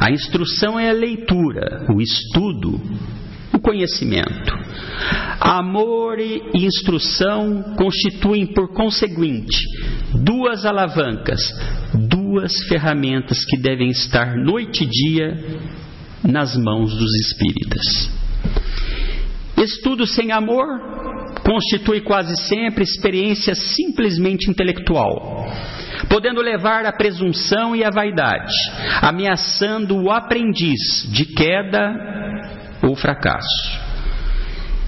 A 0.00 0.10
instrução 0.10 0.76
é 0.80 0.90
a 0.90 0.92
leitura, 0.92 1.86
o 1.94 2.00
estudo, 2.00 2.80
o 3.52 3.58
conhecimento. 3.58 4.54
Amor 5.40 6.18
e 6.18 6.42
instrução 6.54 7.74
constituem, 7.76 8.46
por 8.46 8.72
conseguinte, 8.72 9.58
duas 10.14 10.64
alavancas, 10.64 11.40
duas 11.94 12.52
ferramentas 12.68 13.44
que 13.44 13.56
devem 13.56 13.90
estar 13.90 14.36
noite 14.36 14.84
e 14.84 14.86
dia 14.86 15.34
nas 16.22 16.56
mãos 16.56 16.96
dos 16.96 17.14
espíritas. 17.14 18.10
Estudo 19.56 20.06
sem 20.06 20.32
amor 20.32 20.66
constitui 21.44 22.00
quase 22.00 22.36
sempre 22.48 22.82
experiência 22.82 23.54
simplesmente 23.54 24.50
intelectual, 24.50 25.46
podendo 26.08 26.40
levar 26.40 26.84
à 26.84 26.92
presunção 26.92 27.74
e 27.74 27.84
à 27.84 27.90
vaidade, 27.90 28.52
ameaçando 29.00 29.96
o 29.96 30.10
aprendiz 30.10 31.08
de 31.10 31.24
queda 31.24 32.15
ou 32.82 32.94
fracasso. 32.94 33.86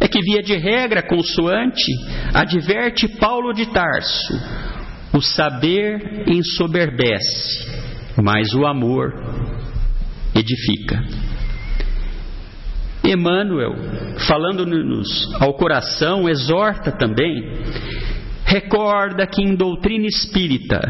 É 0.01 0.07
que, 0.07 0.21
via 0.21 0.43
de 0.43 0.57
regra 0.57 1.03
consoante, 1.03 1.91
adverte 2.33 3.09
Paulo 3.19 3.53
de 3.53 3.67
Tarso: 3.67 4.33
o 5.13 5.21
saber 5.21 6.25
ensoberbece, 6.29 7.67
mas 8.23 8.55
o 8.55 8.65
amor 8.67 9.13
edifica. 10.35 11.03
Emmanuel, 13.05 13.75
falando-nos 14.27 15.35
ao 15.41 15.55
coração, 15.55 16.29
exorta 16.29 16.93
também, 16.93 17.43
recorda 18.45 19.27
que 19.27 19.43
em 19.43 19.55
doutrina 19.55 20.07
espírita 20.07 20.81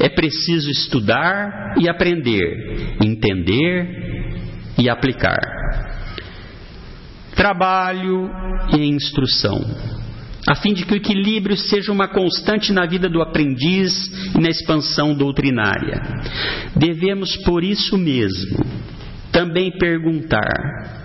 é 0.00 0.08
preciso 0.08 0.70
estudar 0.70 1.74
e 1.78 1.88
aprender, 1.88 2.96
entender 3.04 4.74
e 4.78 4.88
aplicar. 4.88 5.57
Trabalho 7.38 8.28
e 8.76 8.84
instrução, 8.84 9.64
a 10.48 10.56
fim 10.56 10.74
de 10.74 10.84
que 10.84 10.94
o 10.94 10.96
equilíbrio 10.96 11.56
seja 11.56 11.92
uma 11.92 12.08
constante 12.08 12.72
na 12.72 12.84
vida 12.84 13.08
do 13.08 13.22
aprendiz 13.22 14.10
e 14.34 14.40
na 14.40 14.48
expansão 14.48 15.14
doutrinária. 15.14 16.02
Devemos, 16.74 17.36
por 17.36 17.62
isso 17.62 17.96
mesmo, 17.96 18.66
também 19.30 19.70
perguntar 19.78 20.98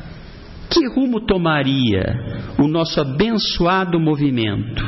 que 0.72 0.88
rumo 0.96 1.24
tomaria 1.24 2.04
o 2.58 2.68
nosso 2.68 3.00
abençoado 3.00 4.00
movimento 4.00 4.84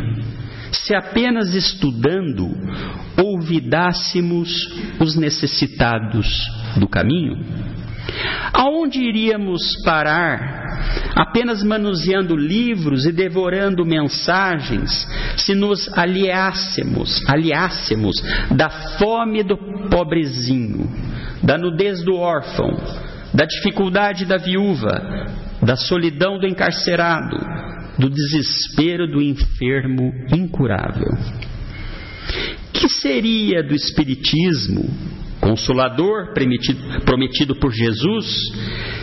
se 0.71 0.95
apenas 0.95 1.53
estudando 1.53 2.49
olvidássemos 3.23 4.49
os 4.99 5.15
necessitados 5.15 6.27
do 6.79 6.88
caminho? 6.88 7.38
Aonde 8.54 9.00
iríamos 9.00 9.62
parar 9.84 10.65
apenas 11.15 11.63
manuseando 11.63 12.36
livros 12.36 13.06
e 13.06 13.12
devorando 13.12 13.86
mensagens 13.86 15.08
se 15.38 15.56
nos 15.56 15.88
aliássemos, 15.98 17.22
aliássemos 17.28 18.15
da 18.52 18.70
fome 18.98 19.44
do 19.44 19.58
pobrezinho, 19.89 20.89
da 21.41 21.58
nudez 21.58 22.04
do 22.04 22.15
órfão, 22.15 22.70
da 23.34 23.46
dificuldade 23.46 24.26
da 24.26 24.38
viúva, 24.38 24.91
da 25.62 25.76
solidão 25.76 26.38
do 26.38 26.48
encarcerado, 26.48 27.38
do 27.98 28.10
desespero 28.10 29.08
do 29.08 29.22
enfermo 29.22 30.13
incurável. 30.34 31.12
Que 32.74 32.89
seria 32.89 33.63
do 33.63 33.74
Espiritismo, 33.74 34.89
consolador 35.45 36.34
prometido 37.05 37.55
por 37.58 37.71
Jesus, 37.71 38.25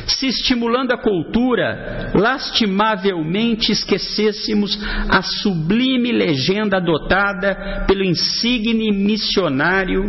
se 0.08 0.26
estimulando 0.26 0.92
a 0.92 1.00
cultura, 1.00 2.10
lastimavelmente 2.14 3.70
esquecêssemos 3.70 4.76
a 5.08 5.22
sublime 5.22 6.10
legenda 6.10 6.78
adotada 6.78 7.84
pelo 7.86 8.02
insigne 8.02 8.90
missionário 8.90 10.02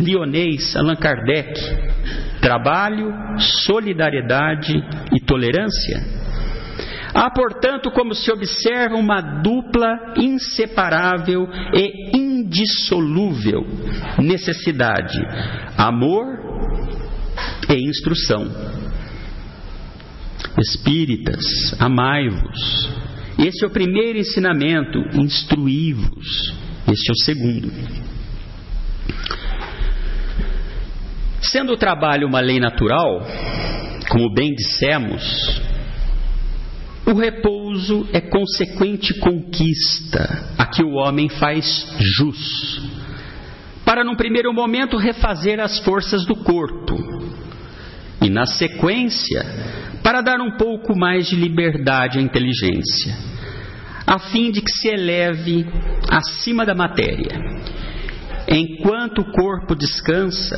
lionês 0.00 0.74
Allan 0.74 0.96
Kardec: 0.96 1.60
trabalho, 2.40 3.12
solidariedade 3.38 4.82
e 5.14 5.20
tolerância? 5.20 6.18
Há, 7.12 7.30
portanto, 7.30 7.90
como 7.90 8.14
se 8.14 8.30
observa, 8.30 8.94
uma 8.94 9.20
dupla 9.20 10.14
inseparável 10.16 11.48
e 11.74 12.16
indissolúvel 12.48 13.66
necessidade: 14.18 15.18
amor 15.76 16.26
e 17.68 17.88
instrução. 17.88 18.48
Espíritas, 20.58 21.44
amai-vos. 21.78 22.88
Esse 23.38 23.64
é 23.64 23.68
o 23.68 23.70
primeiro 23.70 24.18
ensinamento, 24.18 24.98
instruí-vos. 25.14 26.52
Este 26.88 27.10
é 27.10 27.12
o 27.12 27.24
segundo. 27.24 27.72
Sendo 31.40 31.72
o 31.72 31.76
trabalho 31.76 32.26
uma 32.26 32.40
lei 32.40 32.58
natural, 32.58 33.24
como 34.08 34.32
bem 34.34 34.52
dissemos, 34.54 35.62
o 37.06 37.14
repouso 37.14 38.08
é 38.12 38.20
consequente 38.20 39.14
conquista 39.14 40.57
que 40.72 40.82
o 40.82 40.92
homem 40.92 41.28
faz 41.28 41.86
jus, 42.16 42.82
para 43.84 44.04
num 44.04 44.16
primeiro 44.16 44.52
momento 44.52 44.96
refazer 44.96 45.60
as 45.60 45.78
forças 45.80 46.24
do 46.26 46.36
corpo, 46.36 46.96
e 48.20 48.28
na 48.28 48.46
sequência, 48.46 49.44
para 50.02 50.20
dar 50.20 50.40
um 50.40 50.56
pouco 50.56 50.96
mais 50.96 51.26
de 51.26 51.36
liberdade 51.36 52.18
à 52.18 52.22
inteligência, 52.22 53.16
a 54.06 54.18
fim 54.18 54.50
de 54.50 54.60
que 54.60 54.72
se 54.72 54.88
eleve 54.88 55.66
acima 56.08 56.64
da 56.64 56.74
matéria. 56.74 57.38
Enquanto 58.48 59.20
o 59.20 59.32
corpo 59.32 59.74
descansa, 59.74 60.56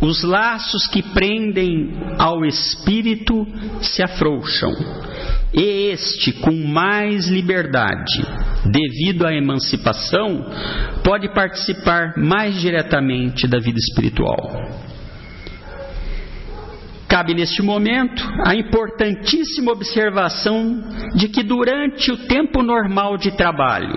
os 0.00 0.22
laços 0.22 0.86
que 0.86 1.02
prendem 1.02 1.92
ao 2.18 2.44
espírito 2.44 3.46
se 3.82 4.02
afrouxam, 4.02 4.72
este, 5.52 6.32
com 6.32 6.52
mais 6.52 7.26
liberdade, 7.26 8.24
devido 8.66 9.26
à 9.26 9.34
emancipação, 9.34 10.46
pode 11.02 11.28
participar 11.34 12.14
mais 12.16 12.60
diretamente 12.60 13.48
da 13.48 13.58
vida 13.58 13.78
espiritual. 13.78 14.89
Cabe 17.20 17.34
neste 17.34 17.60
momento 17.60 18.26
a 18.46 18.54
importantíssima 18.54 19.72
observação 19.72 20.82
de 21.14 21.28
que 21.28 21.42
durante 21.42 22.10
o 22.10 22.16
tempo 22.26 22.62
normal 22.62 23.18
de 23.18 23.30
trabalho 23.36 23.92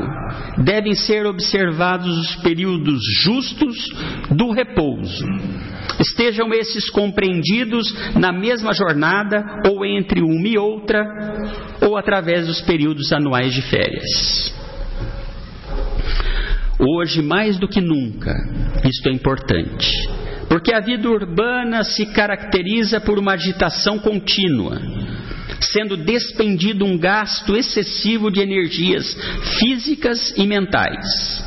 devem 0.57 0.93
ser 0.93 1.25
observados 1.25 2.17
os 2.17 2.36
períodos 2.43 2.99
justos 3.23 3.77
do 4.29 4.51
repouso. 4.51 5.25
Estejam 6.01 6.53
esses 6.53 6.89
compreendidos 6.89 7.95
na 8.13 8.33
mesma 8.33 8.73
jornada 8.73 9.41
ou 9.69 9.86
entre 9.86 10.21
uma 10.21 10.45
e 10.45 10.57
outra, 10.57 11.05
ou 11.79 11.95
através 11.95 12.47
dos 12.47 12.59
períodos 12.59 13.13
anuais 13.13 13.53
de 13.53 13.62
férias. 13.62 14.53
Hoje, 16.77 17.21
mais 17.21 17.57
do 17.57 17.69
que 17.69 17.79
nunca, 17.79 18.33
isto 18.83 19.07
é 19.07 19.13
importante 19.13 20.22
porque 20.53 20.71
a 20.71 20.79
vida 20.79 21.09
urbana 21.09 21.83
se 21.83 22.05
caracteriza 22.05 23.01
por 23.01 23.17
uma 23.17 23.33
agitação 23.33 23.97
contínua, 23.97 24.79
sendo 25.59 25.97
despendido 25.97 26.85
um 26.85 26.95
gasto 26.95 27.57
excessivo 27.57 28.29
de 28.29 28.39
energias 28.39 29.17
físicas 29.57 30.31
e 30.37 30.45
mentais. 30.45 31.43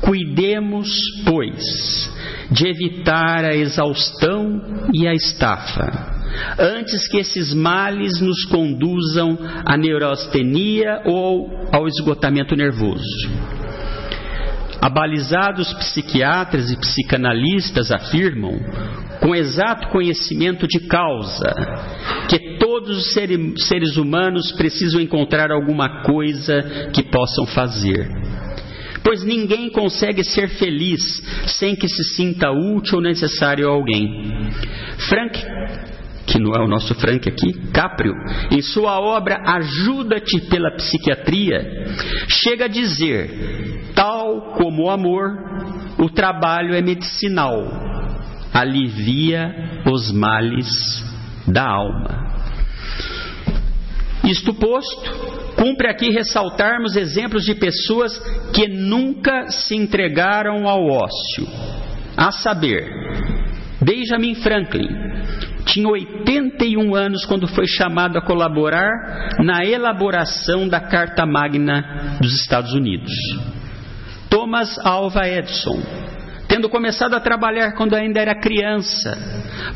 Cuidemos, 0.00 0.88
pois, 1.26 2.10
de 2.50 2.66
evitar 2.66 3.44
a 3.44 3.54
exaustão 3.54 4.88
e 4.94 5.06
a 5.06 5.12
estafa, 5.12 6.24
antes 6.58 7.06
que 7.08 7.18
esses 7.18 7.52
males 7.52 8.22
nos 8.22 8.46
conduzam 8.46 9.38
à 9.66 9.76
neurastenia 9.76 11.02
ou 11.04 11.68
ao 11.70 11.86
esgotamento 11.86 12.56
nervoso. 12.56 13.59
Abalizados 14.80 15.72
psiquiatras 15.74 16.70
e 16.70 16.76
psicanalistas 16.76 17.90
afirmam, 17.90 18.58
com 19.20 19.34
exato 19.34 19.88
conhecimento 19.88 20.66
de 20.66 20.80
causa, 20.80 21.54
que 22.28 22.56
todos 22.58 22.96
os 22.96 23.12
seres 23.68 23.96
humanos 23.96 24.50
precisam 24.52 25.00
encontrar 25.00 25.50
alguma 25.50 26.02
coisa 26.02 26.62
que 26.94 27.02
possam 27.02 27.44
fazer. 27.46 28.08
Pois 29.02 29.22
ninguém 29.22 29.70
consegue 29.70 30.24
ser 30.24 30.48
feliz 30.48 31.22
sem 31.58 31.74
que 31.74 31.88
se 31.88 32.04
sinta 32.14 32.50
útil 32.50 32.96
ou 32.96 33.02
necessário 33.02 33.68
a 33.68 33.72
alguém. 33.72 34.50
Frank 35.08 35.38
que 36.30 36.38
não 36.38 36.52
é 36.52 36.64
o 36.64 36.68
nosso 36.68 36.94
Frank 36.94 37.28
aqui, 37.28 37.52
Caprio, 37.72 38.14
em 38.50 38.62
sua 38.62 39.00
obra 39.00 39.42
Ajuda-te 39.44 40.40
pela 40.48 40.70
Psiquiatria, 40.76 41.86
chega 42.28 42.66
a 42.66 42.68
dizer: 42.68 43.92
tal 43.94 44.54
como 44.56 44.84
o 44.84 44.90
amor, 44.90 45.30
o 45.98 46.08
trabalho 46.08 46.74
é 46.74 46.80
medicinal, 46.80 47.56
alivia 48.54 49.82
os 49.86 50.12
males 50.12 50.68
da 51.46 51.68
alma. 51.68 52.30
Isto 54.24 54.54
posto, 54.54 55.10
cumpre 55.56 55.88
aqui 55.88 56.10
ressaltarmos 56.10 56.94
exemplos 56.94 57.44
de 57.44 57.54
pessoas 57.54 58.16
que 58.52 58.68
nunca 58.68 59.50
se 59.50 59.74
entregaram 59.74 60.68
ao 60.68 60.86
ócio, 60.86 61.48
a 62.16 62.30
saber, 62.30 62.86
Benjamin 63.82 64.36
Franklin, 64.36 64.88
tinha 65.64 65.88
81 65.88 66.94
anos 66.94 67.24
quando 67.24 67.46
foi 67.48 67.66
chamado 67.66 68.18
a 68.18 68.22
colaborar 68.22 68.90
na 69.38 69.64
elaboração 69.64 70.68
da 70.68 70.80
Carta 70.80 71.26
Magna 71.26 72.18
dos 72.20 72.40
Estados 72.40 72.72
Unidos. 72.72 73.12
Thomas 74.28 74.78
Alva 74.84 75.28
Edison, 75.28 75.82
tendo 76.46 76.68
começado 76.68 77.14
a 77.14 77.20
trabalhar 77.20 77.72
quando 77.72 77.94
ainda 77.94 78.20
era 78.20 78.40
criança, 78.40 79.16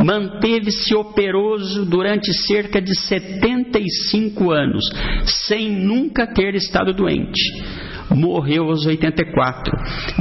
manteve-se 0.04 0.94
operoso 0.94 1.84
durante 1.84 2.32
cerca 2.46 2.80
de 2.80 2.96
75 2.96 4.50
anos, 4.50 4.84
sem 5.24 5.70
nunca 5.70 6.26
ter 6.26 6.54
estado 6.54 6.92
doente. 6.92 7.42
Morreu 8.10 8.70
aos 8.70 8.86
84, 8.86 9.72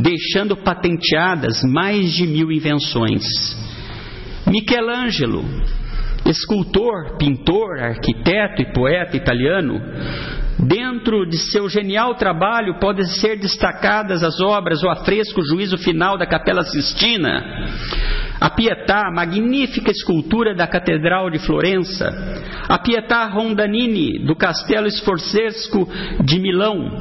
deixando 0.01 0.57
patenteadas 0.57 1.61
mais 1.63 2.11
de 2.11 2.25
mil 2.25 2.51
invenções. 2.51 3.23
Michelangelo, 4.53 5.43
escultor, 6.27 7.17
pintor, 7.17 7.79
arquiteto 7.79 8.61
e 8.61 8.71
poeta 8.71 9.17
italiano, 9.17 9.81
dentro 10.59 11.25
de 11.25 11.39
seu 11.39 11.67
genial 11.67 12.13
trabalho 12.13 12.77
podem 12.79 13.03
ser 13.03 13.39
destacadas 13.39 14.23
as 14.23 14.39
obras 14.39 14.83
O 14.83 14.89
Afresco 14.89 15.41
Juízo 15.41 15.75
Final 15.79 16.19
da 16.19 16.27
Capela 16.27 16.61
Sistina, 16.61 17.67
a 18.39 18.47
Pietà, 18.51 19.09
magnífica 19.11 19.89
escultura 19.89 20.53
da 20.53 20.67
Catedral 20.67 21.31
de 21.31 21.39
Florença, 21.39 22.11
a 22.69 22.77
Pietà 22.77 23.25
Rondanini 23.25 24.23
do 24.23 24.35
Castelo 24.35 24.87
Sforzesco 24.91 25.89
de 26.23 26.39
Milão, 26.39 26.91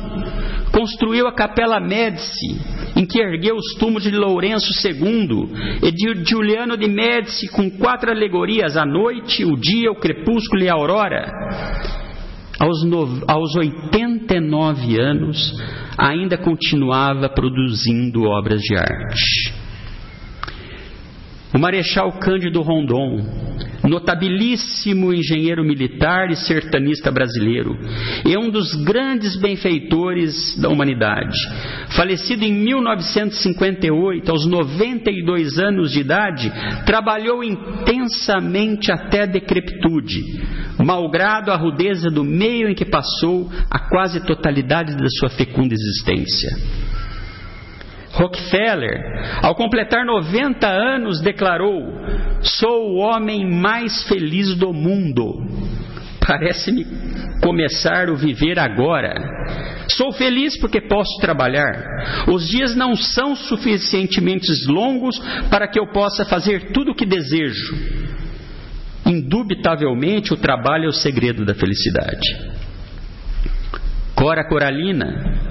construiu 0.72 1.26
a 1.26 1.32
Capela 1.32 1.78
Médici, 1.78 2.58
em 2.96 3.04
que 3.04 3.20
ergueu 3.20 3.56
os 3.56 3.74
túmulos 3.78 4.02
de 4.02 4.10
Lourenço 4.10 4.70
II 4.86 5.48
e 5.82 5.92
de 5.92 6.24
Giuliano 6.24 6.76
de 6.76 6.88
Médici 6.88 7.48
com 7.48 7.70
quatro 7.70 8.10
alegorias, 8.10 8.76
a 8.76 8.84
noite, 8.84 9.44
o 9.44 9.56
dia, 9.56 9.92
o 9.92 9.96
crepúsculo 9.96 10.62
e 10.62 10.68
a 10.68 10.74
aurora. 10.74 11.30
Aos, 12.58 12.84
no, 12.84 13.22
aos 13.26 13.54
89 13.56 15.00
anos, 15.00 15.54
ainda 15.98 16.38
continuava 16.38 17.28
produzindo 17.28 18.22
obras 18.24 18.60
de 18.60 18.76
arte. 18.76 19.52
O 21.54 21.58
Marechal 21.58 22.12
Cândido 22.12 22.62
Rondon, 22.62 23.51
notabilíssimo 23.88 25.12
engenheiro 25.12 25.64
militar 25.64 26.30
e 26.30 26.36
sertanista 26.36 27.10
brasileiro, 27.10 27.76
e 28.24 28.36
um 28.36 28.50
dos 28.50 28.74
grandes 28.84 29.36
benfeitores 29.36 30.56
da 30.58 30.68
humanidade. 30.68 31.36
Falecido 31.96 32.44
em 32.44 32.52
1958, 32.52 34.30
aos 34.30 34.46
92 34.46 35.58
anos 35.58 35.92
de 35.92 36.00
idade, 36.00 36.52
trabalhou 36.86 37.42
intensamente 37.42 38.90
até 38.92 39.22
a 39.22 39.26
decrepitude, 39.26 40.22
malgrado 40.78 41.50
a 41.50 41.56
rudeza 41.56 42.08
do 42.08 42.24
meio 42.24 42.68
em 42.68 42.74
que 42.74 42.84
passou 42.84 43.50
a 43.70 43.78
quase 43.88 44.24
totalidade 44.24 44.96
da 44.96 45.08
sua 45.18 45.28
fecunda 45.28 45.74
existência. 45.74 46.50
Rockefeller, 48.12 49.00
ao 49.42 49.54
completar 49.54 50.04
90 50.04 50.68
anos, 50.68 51.20
declarou: 51.20 51.82
Sou 52.42 52.90
o 52.90 52.96
homem 52.98 53.50
mais 53.50 54.04
feliz 54.04 54.54
do 54.54 54.72
mundo. 54.72 55.34
Parece-me 56.24 56.86
começar 57.42 58.10
o 58.10 58.16
viver 58.16 58.58
agora. 58.58 59.14
Sou 59.88 60.12
feliz 60.12 60.56
porque 60.58 60.80
posso 60.80 61.18
trabalhar. 61.20 62.26
Os 62.28 62.46
dias 62.46 62.76
não 62.76 62.94
são 62.94 63.34
suficientemente 63.34 64.46
longos 64.68 65.18
para 65.50 65.66
que 65.66 65.80
eu 65.80 65.88
possa 65.88 66.24
fazer 66.24 66.70
tudo 66.72 66.92
o 66.92 66.94
que 66.94 67.06
desejo. 67.06 67.76
Indubitavelmente, 69.04 70.32
o 70.32 70.36
trabalho 70.36 70.84
é 70.84 70.88
o 70.88 70.92
segredo 70.92 71.44
da 71.44 71.54
felicidade. 71.54 72.52
Cora 74.14 74.46
Coralina, 74.48 75.41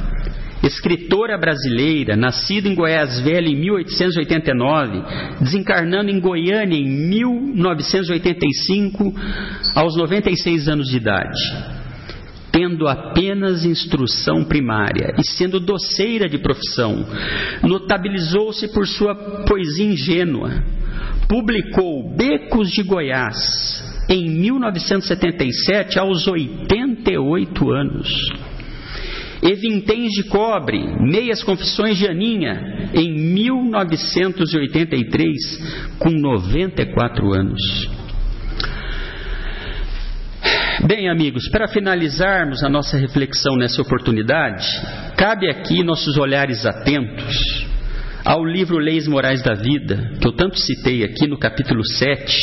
escritora 0.67 1.37
brasileira, 1.37 2.15
nascida 2.15 2.67
em 2.67 2.75
Goiás 2.75 3.19
Velho 3.19 3.47
em 3.47 3.55
1889, 3.55 5.01
desencarnando 5.39 6.11
em 6.11 6.19
Goiânia 6.19 6.77
em 6.77 6.87
1985, 6.87 9.15
aos 9.75 9.97
96 9.97 10.67
anos 10.67 10.87
de 10.87 10.97
idade. 10.97 11.39
Tendo 12.51 12.87
apenas 12.87 13.65
instrução 13.65 14.43
primária 14.43 15.15
e 15.17 15.25
sendo 15.25 15.59
doceira 15.59 16.27
de 16.27 16.37
profissão, 16.37 17.07
notabilizou-se 17.63 18.67
por 18.73 18.85
sua 18.85 19.15
poesia 19.45 19.85
ingênua. 19.85 20.61
Publicou 21.29 22.13
Becos 22.15 22.69
de 22.71 22.83
Goiás 22.83 23.81
em 24.09 24.29
1977, 24.29 25.97
aos 25.97 26.27
88 26.27 27.71
anos 27.71 28.50
e 29.41 29.55
vinténs 29.55 30.11
de 30.11 30.25
cobre, 30.25 30.77
meias 30.99 31.41
confissões 31.43 31.97
de 31.97 32.07
Aninha, 32.07 32.91
em 32.93 33.11
1983, 33.33 35.97
com 35.97 36.11
94 36.11 37.33
anos. 37.33 37.89
Bem, 40.85 41.09
amigos, 41.09 41.49
para 41.49 41.67
finalizarmos 41.67 42.63
a 42.63 42.69
nossa 42.69 42.97
reflexão 42.97 43.55
nessa 43.55 43.81
oportunidade, 43.81 44.67
cabe 45.17 45.49
aqui 45.49 45.83
nossos 45.83 46.17
olhares 46.17 46.63
atentos 46.65 47.65
ao 48.23 48.45
livro 48.45 48.77
Leis 48.77 49.07
Morais 49.07 49.41
da 49.41 49.55
Vida, 49.55 50.11
que 50.19 50.27
eu 50.27 50.33
tanto 50.33 50.59
citei 50.59 51.03
aqui 51.03 51.27
no 51.27 51.37
capítulo 51.37 51.83
7, 51.83 52.37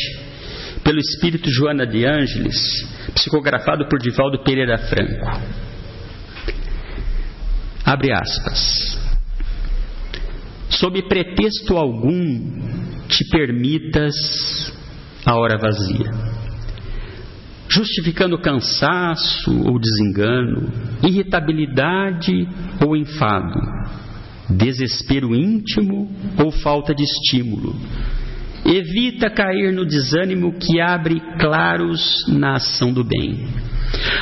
pelo 0.83 0.99
espírito 0.99 1.49
Joana 1.51 1.87
de 1.87 2.05
Ângeles, 2.05 2.57
psicografado 3.15 3.89
por 3.89 3.99
Divaldo 3.99 4.43
Pereira 4.43 4.79
Franco. 4.79 5.68
Abre 7.89 8.13
aspas. 8.13 8.99
Sob 10.69 11.01
pretexto 11.09 11.79
algum 11.79 12.13
te 13.09 13.27
permitas 13.31 14.15
a 15.25 15.35
hora 15.35 15.57
vazia, 15.57 16.11
justificando 17.67 18.39
cansaço 18.43 19.51
ou 19.67 19.81
desengano, 19.81 20.71
irritabilidade 21.03 22.47
ou 22.87 22.95
enfado, 22.95 23.59
desespero 24.51 25.35
íntimo 25.35 26.15
ou 26.45 26.51
falta 26.51 26.95
de 26.95 27.03
estímulo. 27.03 27.75
Evita 28.67 29.31
cair 29.31 29.73
no 29.73 29.87
desânimo 29.87 30.59
que 30.59 30.79
abre 30.79 31.23
claros 31.41 32.27
na 32.29 32.57
ação 32.57 32.93
do 32.93 33.03
bem 33.03 33.49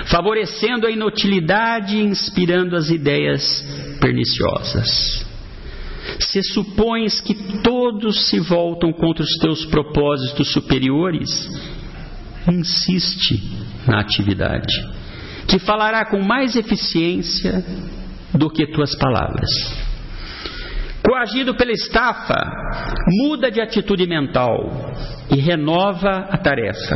favorecendo 0.07 0.87
a 0.87 0.91
inutilidade 0.91 1.97
e 1.97 2.03
inspirando 2.03 2.77
as 2.77 2.91
ideias 2.91 3.65
perniciosas. 4.01 5.25
Se 6.21 6.43
supões 6.43 7.21
que 7.21 7.35
todos 7.63 8.29
se 8.29 8.39
voltam 8.39 8.93
contra 8.93 9.25
os 9.25 9.39
teus 9.39 9.65
propósitos 9.67 10.53
superiores, 10.53 11.49
insiste 12.49 13.43
na 13.87 14.01
atividade, 14.01 14.73
que 15.49 15.59
falará 15.59 16.05
com 16.05 16.21
mais 16.23 16.57
eficiência 16.57 17.65
do 18.33 18.49
que 18.51 18.67
tuas 18.67 18.95
palavras. 18.95 19.51
Coagido 21.17 21.55
pela 21.55 21.73
estafa, 21.73 22.37
muda 23.09 23.51
de 23.51 23.59
atitude 23.59 24.07
mental 24.07 24.93
e 25.35 25.37
renova 25.37 26.27
a 26.31 26.37
tarefa, 26.37 26.95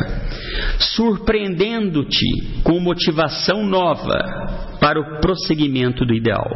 surpreendendo-te 0.78 2.60
com 2.62 2.78
motivação 2.80 3.64
nova 3.64 4.76
para 4.78 5.00
o 5.00 5.20
prosseguimento 5.22 6.04
do 6.04 6.12
ideal. 6.12 6.46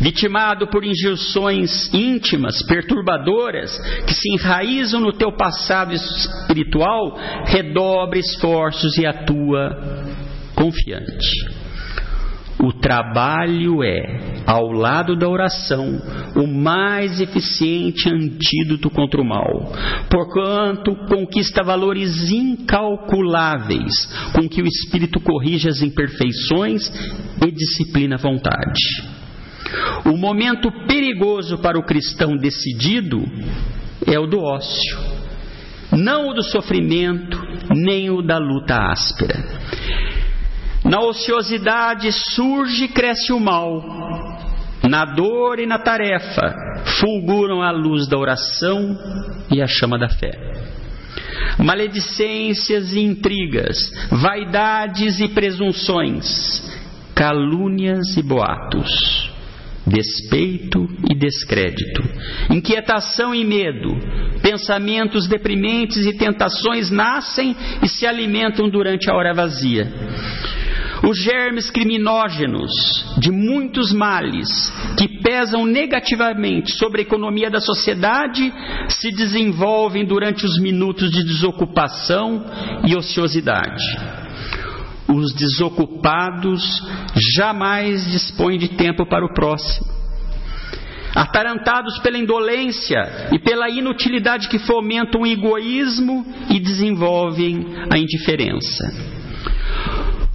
Vitimado 0.00 0.68
por 0.68 0.86
injunções 0.86 1.92
íntimas, 1.92 2.62
perturbadoras, 2.62 3.78
que 4.06 4.14
se 4.14 4.32
enraizam 4.32 5.02
no 5.02 5.12
teu 5.12 5.36
passado 5.36 5.92
espiritual, 5.92 7.14
redobre 7.44 8.20
esforços 8.20 8.96
e 8.96 9.04
atua 9.04 10.02
confiante. 10.54 11.60
O 12.62 12.72
trabalho 12.74 13.82
é, 13.82 14.42
ao 14.46 14.70
lado 14.70 15.16
da 15.16 15.26
oração, 15.26 15.98
o 16.36 16.46
mais 16.46 17.18
eficiente 17.18 18.08
antídoto 18.08 18.90
contra 18.90 19.20
o 19.20 19.24
mal, 19.24 19.72
porquanto 20.10 20.94
conquista 21.06 21.62
valores 21.62 22.30
incalculáveis 22.30 23.92
com 24.34 24.46
que 24.46 24.60
o 24.60 24.66
espírito 24.66 25.20
corrige 25.20 25.68
as 25.68 25.80
imperfeições 25.80 26.82
e 27.46 27.50
disciplina 27.50 28.16
a 28.16 28.18
vontade. 28.18 29.08
O 30.04 30.16
momento 30.16 30.70
perigoso 30.86 31.58
para 31.58 31.78
o 31.78 31.84
cristão 31.84 32.36
decidido 32.36 33.22
é 34.06 34.18
o 34.18 34.26
do 34.26 34.38
ócio, 34.38 34.98
não 35.92 36.28
o 36.28 36.34
do 36.34 36.42
sofrimento, 36.42 37.40
nem 37.74 38.10
o 38.10 38.20
da 38.20 38.36
luta 38.36 38.76
áspera. 38.90 39.44
Na 40.90 41.00
ociosidade 41.02 42.10
surge 42.10 42.86
e 42.86 42.88
cresce 42.88 43.32
o 43.32 43.38
mal. 43.38 43.80
Na 44.82 45.04
dor 45.04 45.60
e 45.60 45.66
na 45.66 45.78
tarefa 45.78 46.52
fulguram 46.98 47.62
a 47.62 47.70
luz 47.70 48.08
da 48.08 48.18
oração 48.18 48.98
e 49.52 49.62
a 49.62 49.68
chama 49.68 49.96
da 49.96 50.08
fé. 50.08 50.32
Maledicências 51.58 52.92
e 52.92 52.98
intrigas, 52.98 53.78
vaidades 54.10 55.20
e 55.20 55.28
presunções, 55.28 56.60
calúnias 57.14 58.16
e 58.16 58.22
boatos, 58.22 59.30
despeito 59.86 60.88
e 61.08 61.14
descrédito, 61.14 62.02
inquietação 62.50 63.32
e 63.32 63.44
medo, 63.44 63.96
pensamentos 64.42 65.28
deprimentes 65.28 66.04
e 66.04 66.14
tentações 66.14 66.90
nascem 66.90 67.54
e 67.80 67.88
se 67.88 68.06
alimentam 68.06 68.68
durante 68.68 69.08
a 69.08 69.14
hora 69.14 69.32
vazia. 69.32 69.86
Os 71.02 71.16
germes 71.18 71.70
criminógenos 71.70 72.70
de 73.18 73.30
muitos 73.30 73.90
males 73.90 74.48
que 74.98 75.08
pesam 75.22 75.64
negativamente 75.64 76.72
sobre 76.74 77.00
a 77.00 77.02
economia 77.02 77.50
da 77.50 77.60
sociedade 77.60 78.52
se 78.88 79.10
desenvolvem 79.10 80.04
durante 80.04 80.44
os 80.44 80.60
minutos 80.60 81.10
de 81.10 81.24
desocupação 81.24 82.44
e 82.86 82.94
ociosidade. 82.94 83.82
Os 85.08 85.32
desocupados 85.32 86.62
jamais 87.34 88.04
dispõem 88.10 88.58
de 88.58 88.68
tempo 88.68 89.06
para 89.06 89.24
o 89.24 89.32
próximo. 89.32 89.86
Atarantados 91.14 91.98
pela 91.98 92.18
indolência 92.18 93.30
e 93.32 93.38
pela 93.38 93.68
inutilidade 93.68 94.48
que 94.48 94.58
fomentam 94.58 95.22
o 95.22 95.26
egoísmo 95.26 96.24
e 96.50 96.60
desenvolvem 96.60 97.66
a 97.90 97.98
indiferença. 97.98 99.19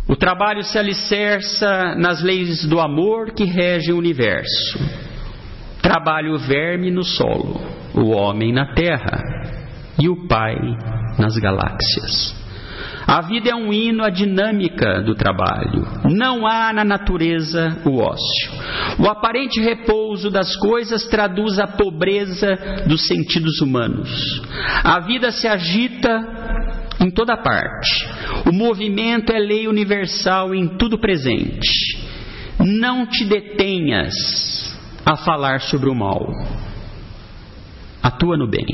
O 0.08 0.16
trabalho 0.16 0.64
se 0.64 0.78
alicerça 0.78 1.96
nas 1.96 2.22
leis 2.22 2.64
do 2.66 2.80
amor 2.80 3.32
que 3.32 3.44
regem 3.44 3.94
o 3.94 3.98
universo. 3.98 4.80
Trabalha 5.82 6.32
o 6.32 6.38
verme 6.38 6.92
no 6.92 7.04
solo, 7.04 7.60
o 7.94 8.12
homem 8.12 8.54
na 8.54 8.74
terra 8.74 9.20
e 10.00 10.08
o 10.08 10.28
Pai 10.28 10.56
nas 11.18 11.38
galáxias. 11.38 12.36
A 13.08 13.22
vida 13.22 13.50
é 13.52 13.56
um 13.56 13.72
hino 13.72 14.04
à 14.04 14.10
dinâmica 14.10 15.02
do 15.02 15.16
trabalho. 15.16 15.88
Não 16.06 16.46
há 16.46 16.74
na 16.74 16.84
natureza 16.84 17.78
o 17.86 17.98
ócio. 17.98 18.52
O 19.00 19.08
aparente 19.08 19.60
repouso 19.60 20.32
das 20.32 20.56
coisas 20.56 21.06
traduz 21.06 21.60
a 21.60 21.68
pobreza 21.68 22.56
dos 22.88 23.08
sentidos 23.08 23.62
humanos. 23.62 24.42
A 24.84 25.00
vida 25.00 25.32
se 25.32 25.48
agita 25.48 26.20
em 27.00 27.12
toda 27.12 27.38
parte. 27.38 28.15
O 28.46 28.52
movimento 28.52 29.32
é 29.34 29.40
lei 29.40 29.68
universal 29.68 30.54
em 30.54 30.68
tudo 30.78 31.00
presente. 31.00 31.98
Não 32.60 33.06
te 33.06 33.26
detenhas 33.26 34.14
a 35.06 35.18
falar 35.18 35.62
sobre 35.62 35.90
o 35.90 35.96
mal. 35.96 36.26
Atua 38.02 38.38
no 38.38 38.48
bem. 38.48 38.66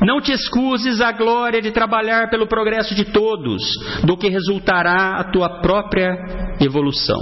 Não 0.00 0.20
te 0.20 0.30
excuses 0.30 1.00
a 1.00 1.10
glória 1.10 1.60
de 1.60 1.72
trabalhar 1.72 2.30
pelo 2.30 2.46
progresso 2.46 2.94
de 2.94 3.06
todos, 3.06 3.62
do 4.04 4.16
que 4.16 4.28
resultará 4.28 5.16
a 5.18 5.24
tua 5.24 5.60
própria 5.60 6.14
evolução. 6.60 7.20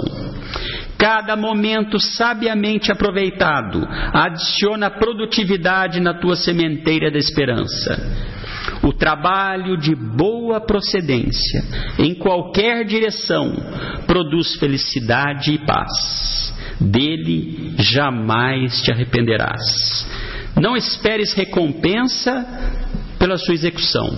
Cada 0.97 1.35
momento 1.35 1.99
sabiamente 1.99 2.91
aproveitado 2.91 3.87
adiciona 4.13 4.89
produtividade 4.89 5.99
na 5.99 6.13
tua 6.15 6.35
sementeira 6.35 7.11
da 7.11 7.17
esperança. 7.17 8.36
O 8.83 8.93
trabalho 8.93 9.77
de 9.77 9.95
boa 9.95 10.59
procedência, 10.59 11.63
em 11.99 12.15
qualquer 12.15 12.85
direção, 12.85 13.55
produz 14.05 14.55
felicidade 14.55 15.53
e 15.53 15.57
paz. 15.59 16.53
Dele 16.79 17.73
jamais 17.79 18.81
te 18.81 18.91
arrependerás. 18.91 20.07
Não 20.59 20.75
esperes 20.75 21.33
recompensa 21.33 22.45
pela 23.17 23.37
sua 23.37 23.53
execução. 23.53 24.09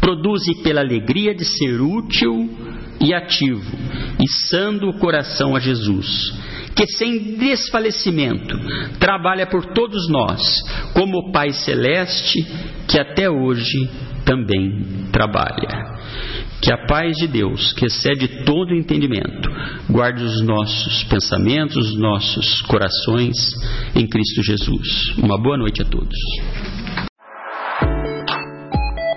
Produze 0.00 0.62
pela 0.62 0.80
alegria 0.80 1.34
de 1.34 1.44
ser 1.44 1.80
útil 1.80 2.50
e 3.00 3.12
ativo, 3.12 3.76
içando 4.20 4.88
o 4.88 4.98
coração 4.98 5.54
a 5.54 5.60
Jesus, 5.60 6.32
que 6.76 6.86
sem 6.86 7.36
desfalecimento 7.38 8.54
trabalha 9.00 9.46
por 9.46 9.64
todos 9.72 10.08
nós, 10.10 10.42
como 10.92 11.18
o 11.18 11.32
Pai 11.32 11.50
Celeste, 11.50 12.46
que 12.86 12.98
até 12.98 13.30
hoje 13.30 13.88
também 14.26 15.08
trabalha. 15.10 15.96
Que 16.60 16.72
a 16.72 16.86
paz 16.86 17.16
de 17.16 17.28
Deus, 17.28 17.72
que 17.72 17.86
excede 17.86 18.44
todo 18.44 18.74
entendimento, 18.74 19.48
guarde 19.88 20.22
os 20.22 20.42
nossos 20.42 21.04
pensamentos, 21.04 21.76
os 21.76 21.98
nossos 21.98 22.60
corações 22.62 23.36
em 23.94 24.06
Cristo 24.06 24.42
Jesus. 24.42 25.16
Uma 25.18 25.40
boa 25.40 25.56
noite 25.56 25.80
a 25.82 25.84
todos. 25.84 26.16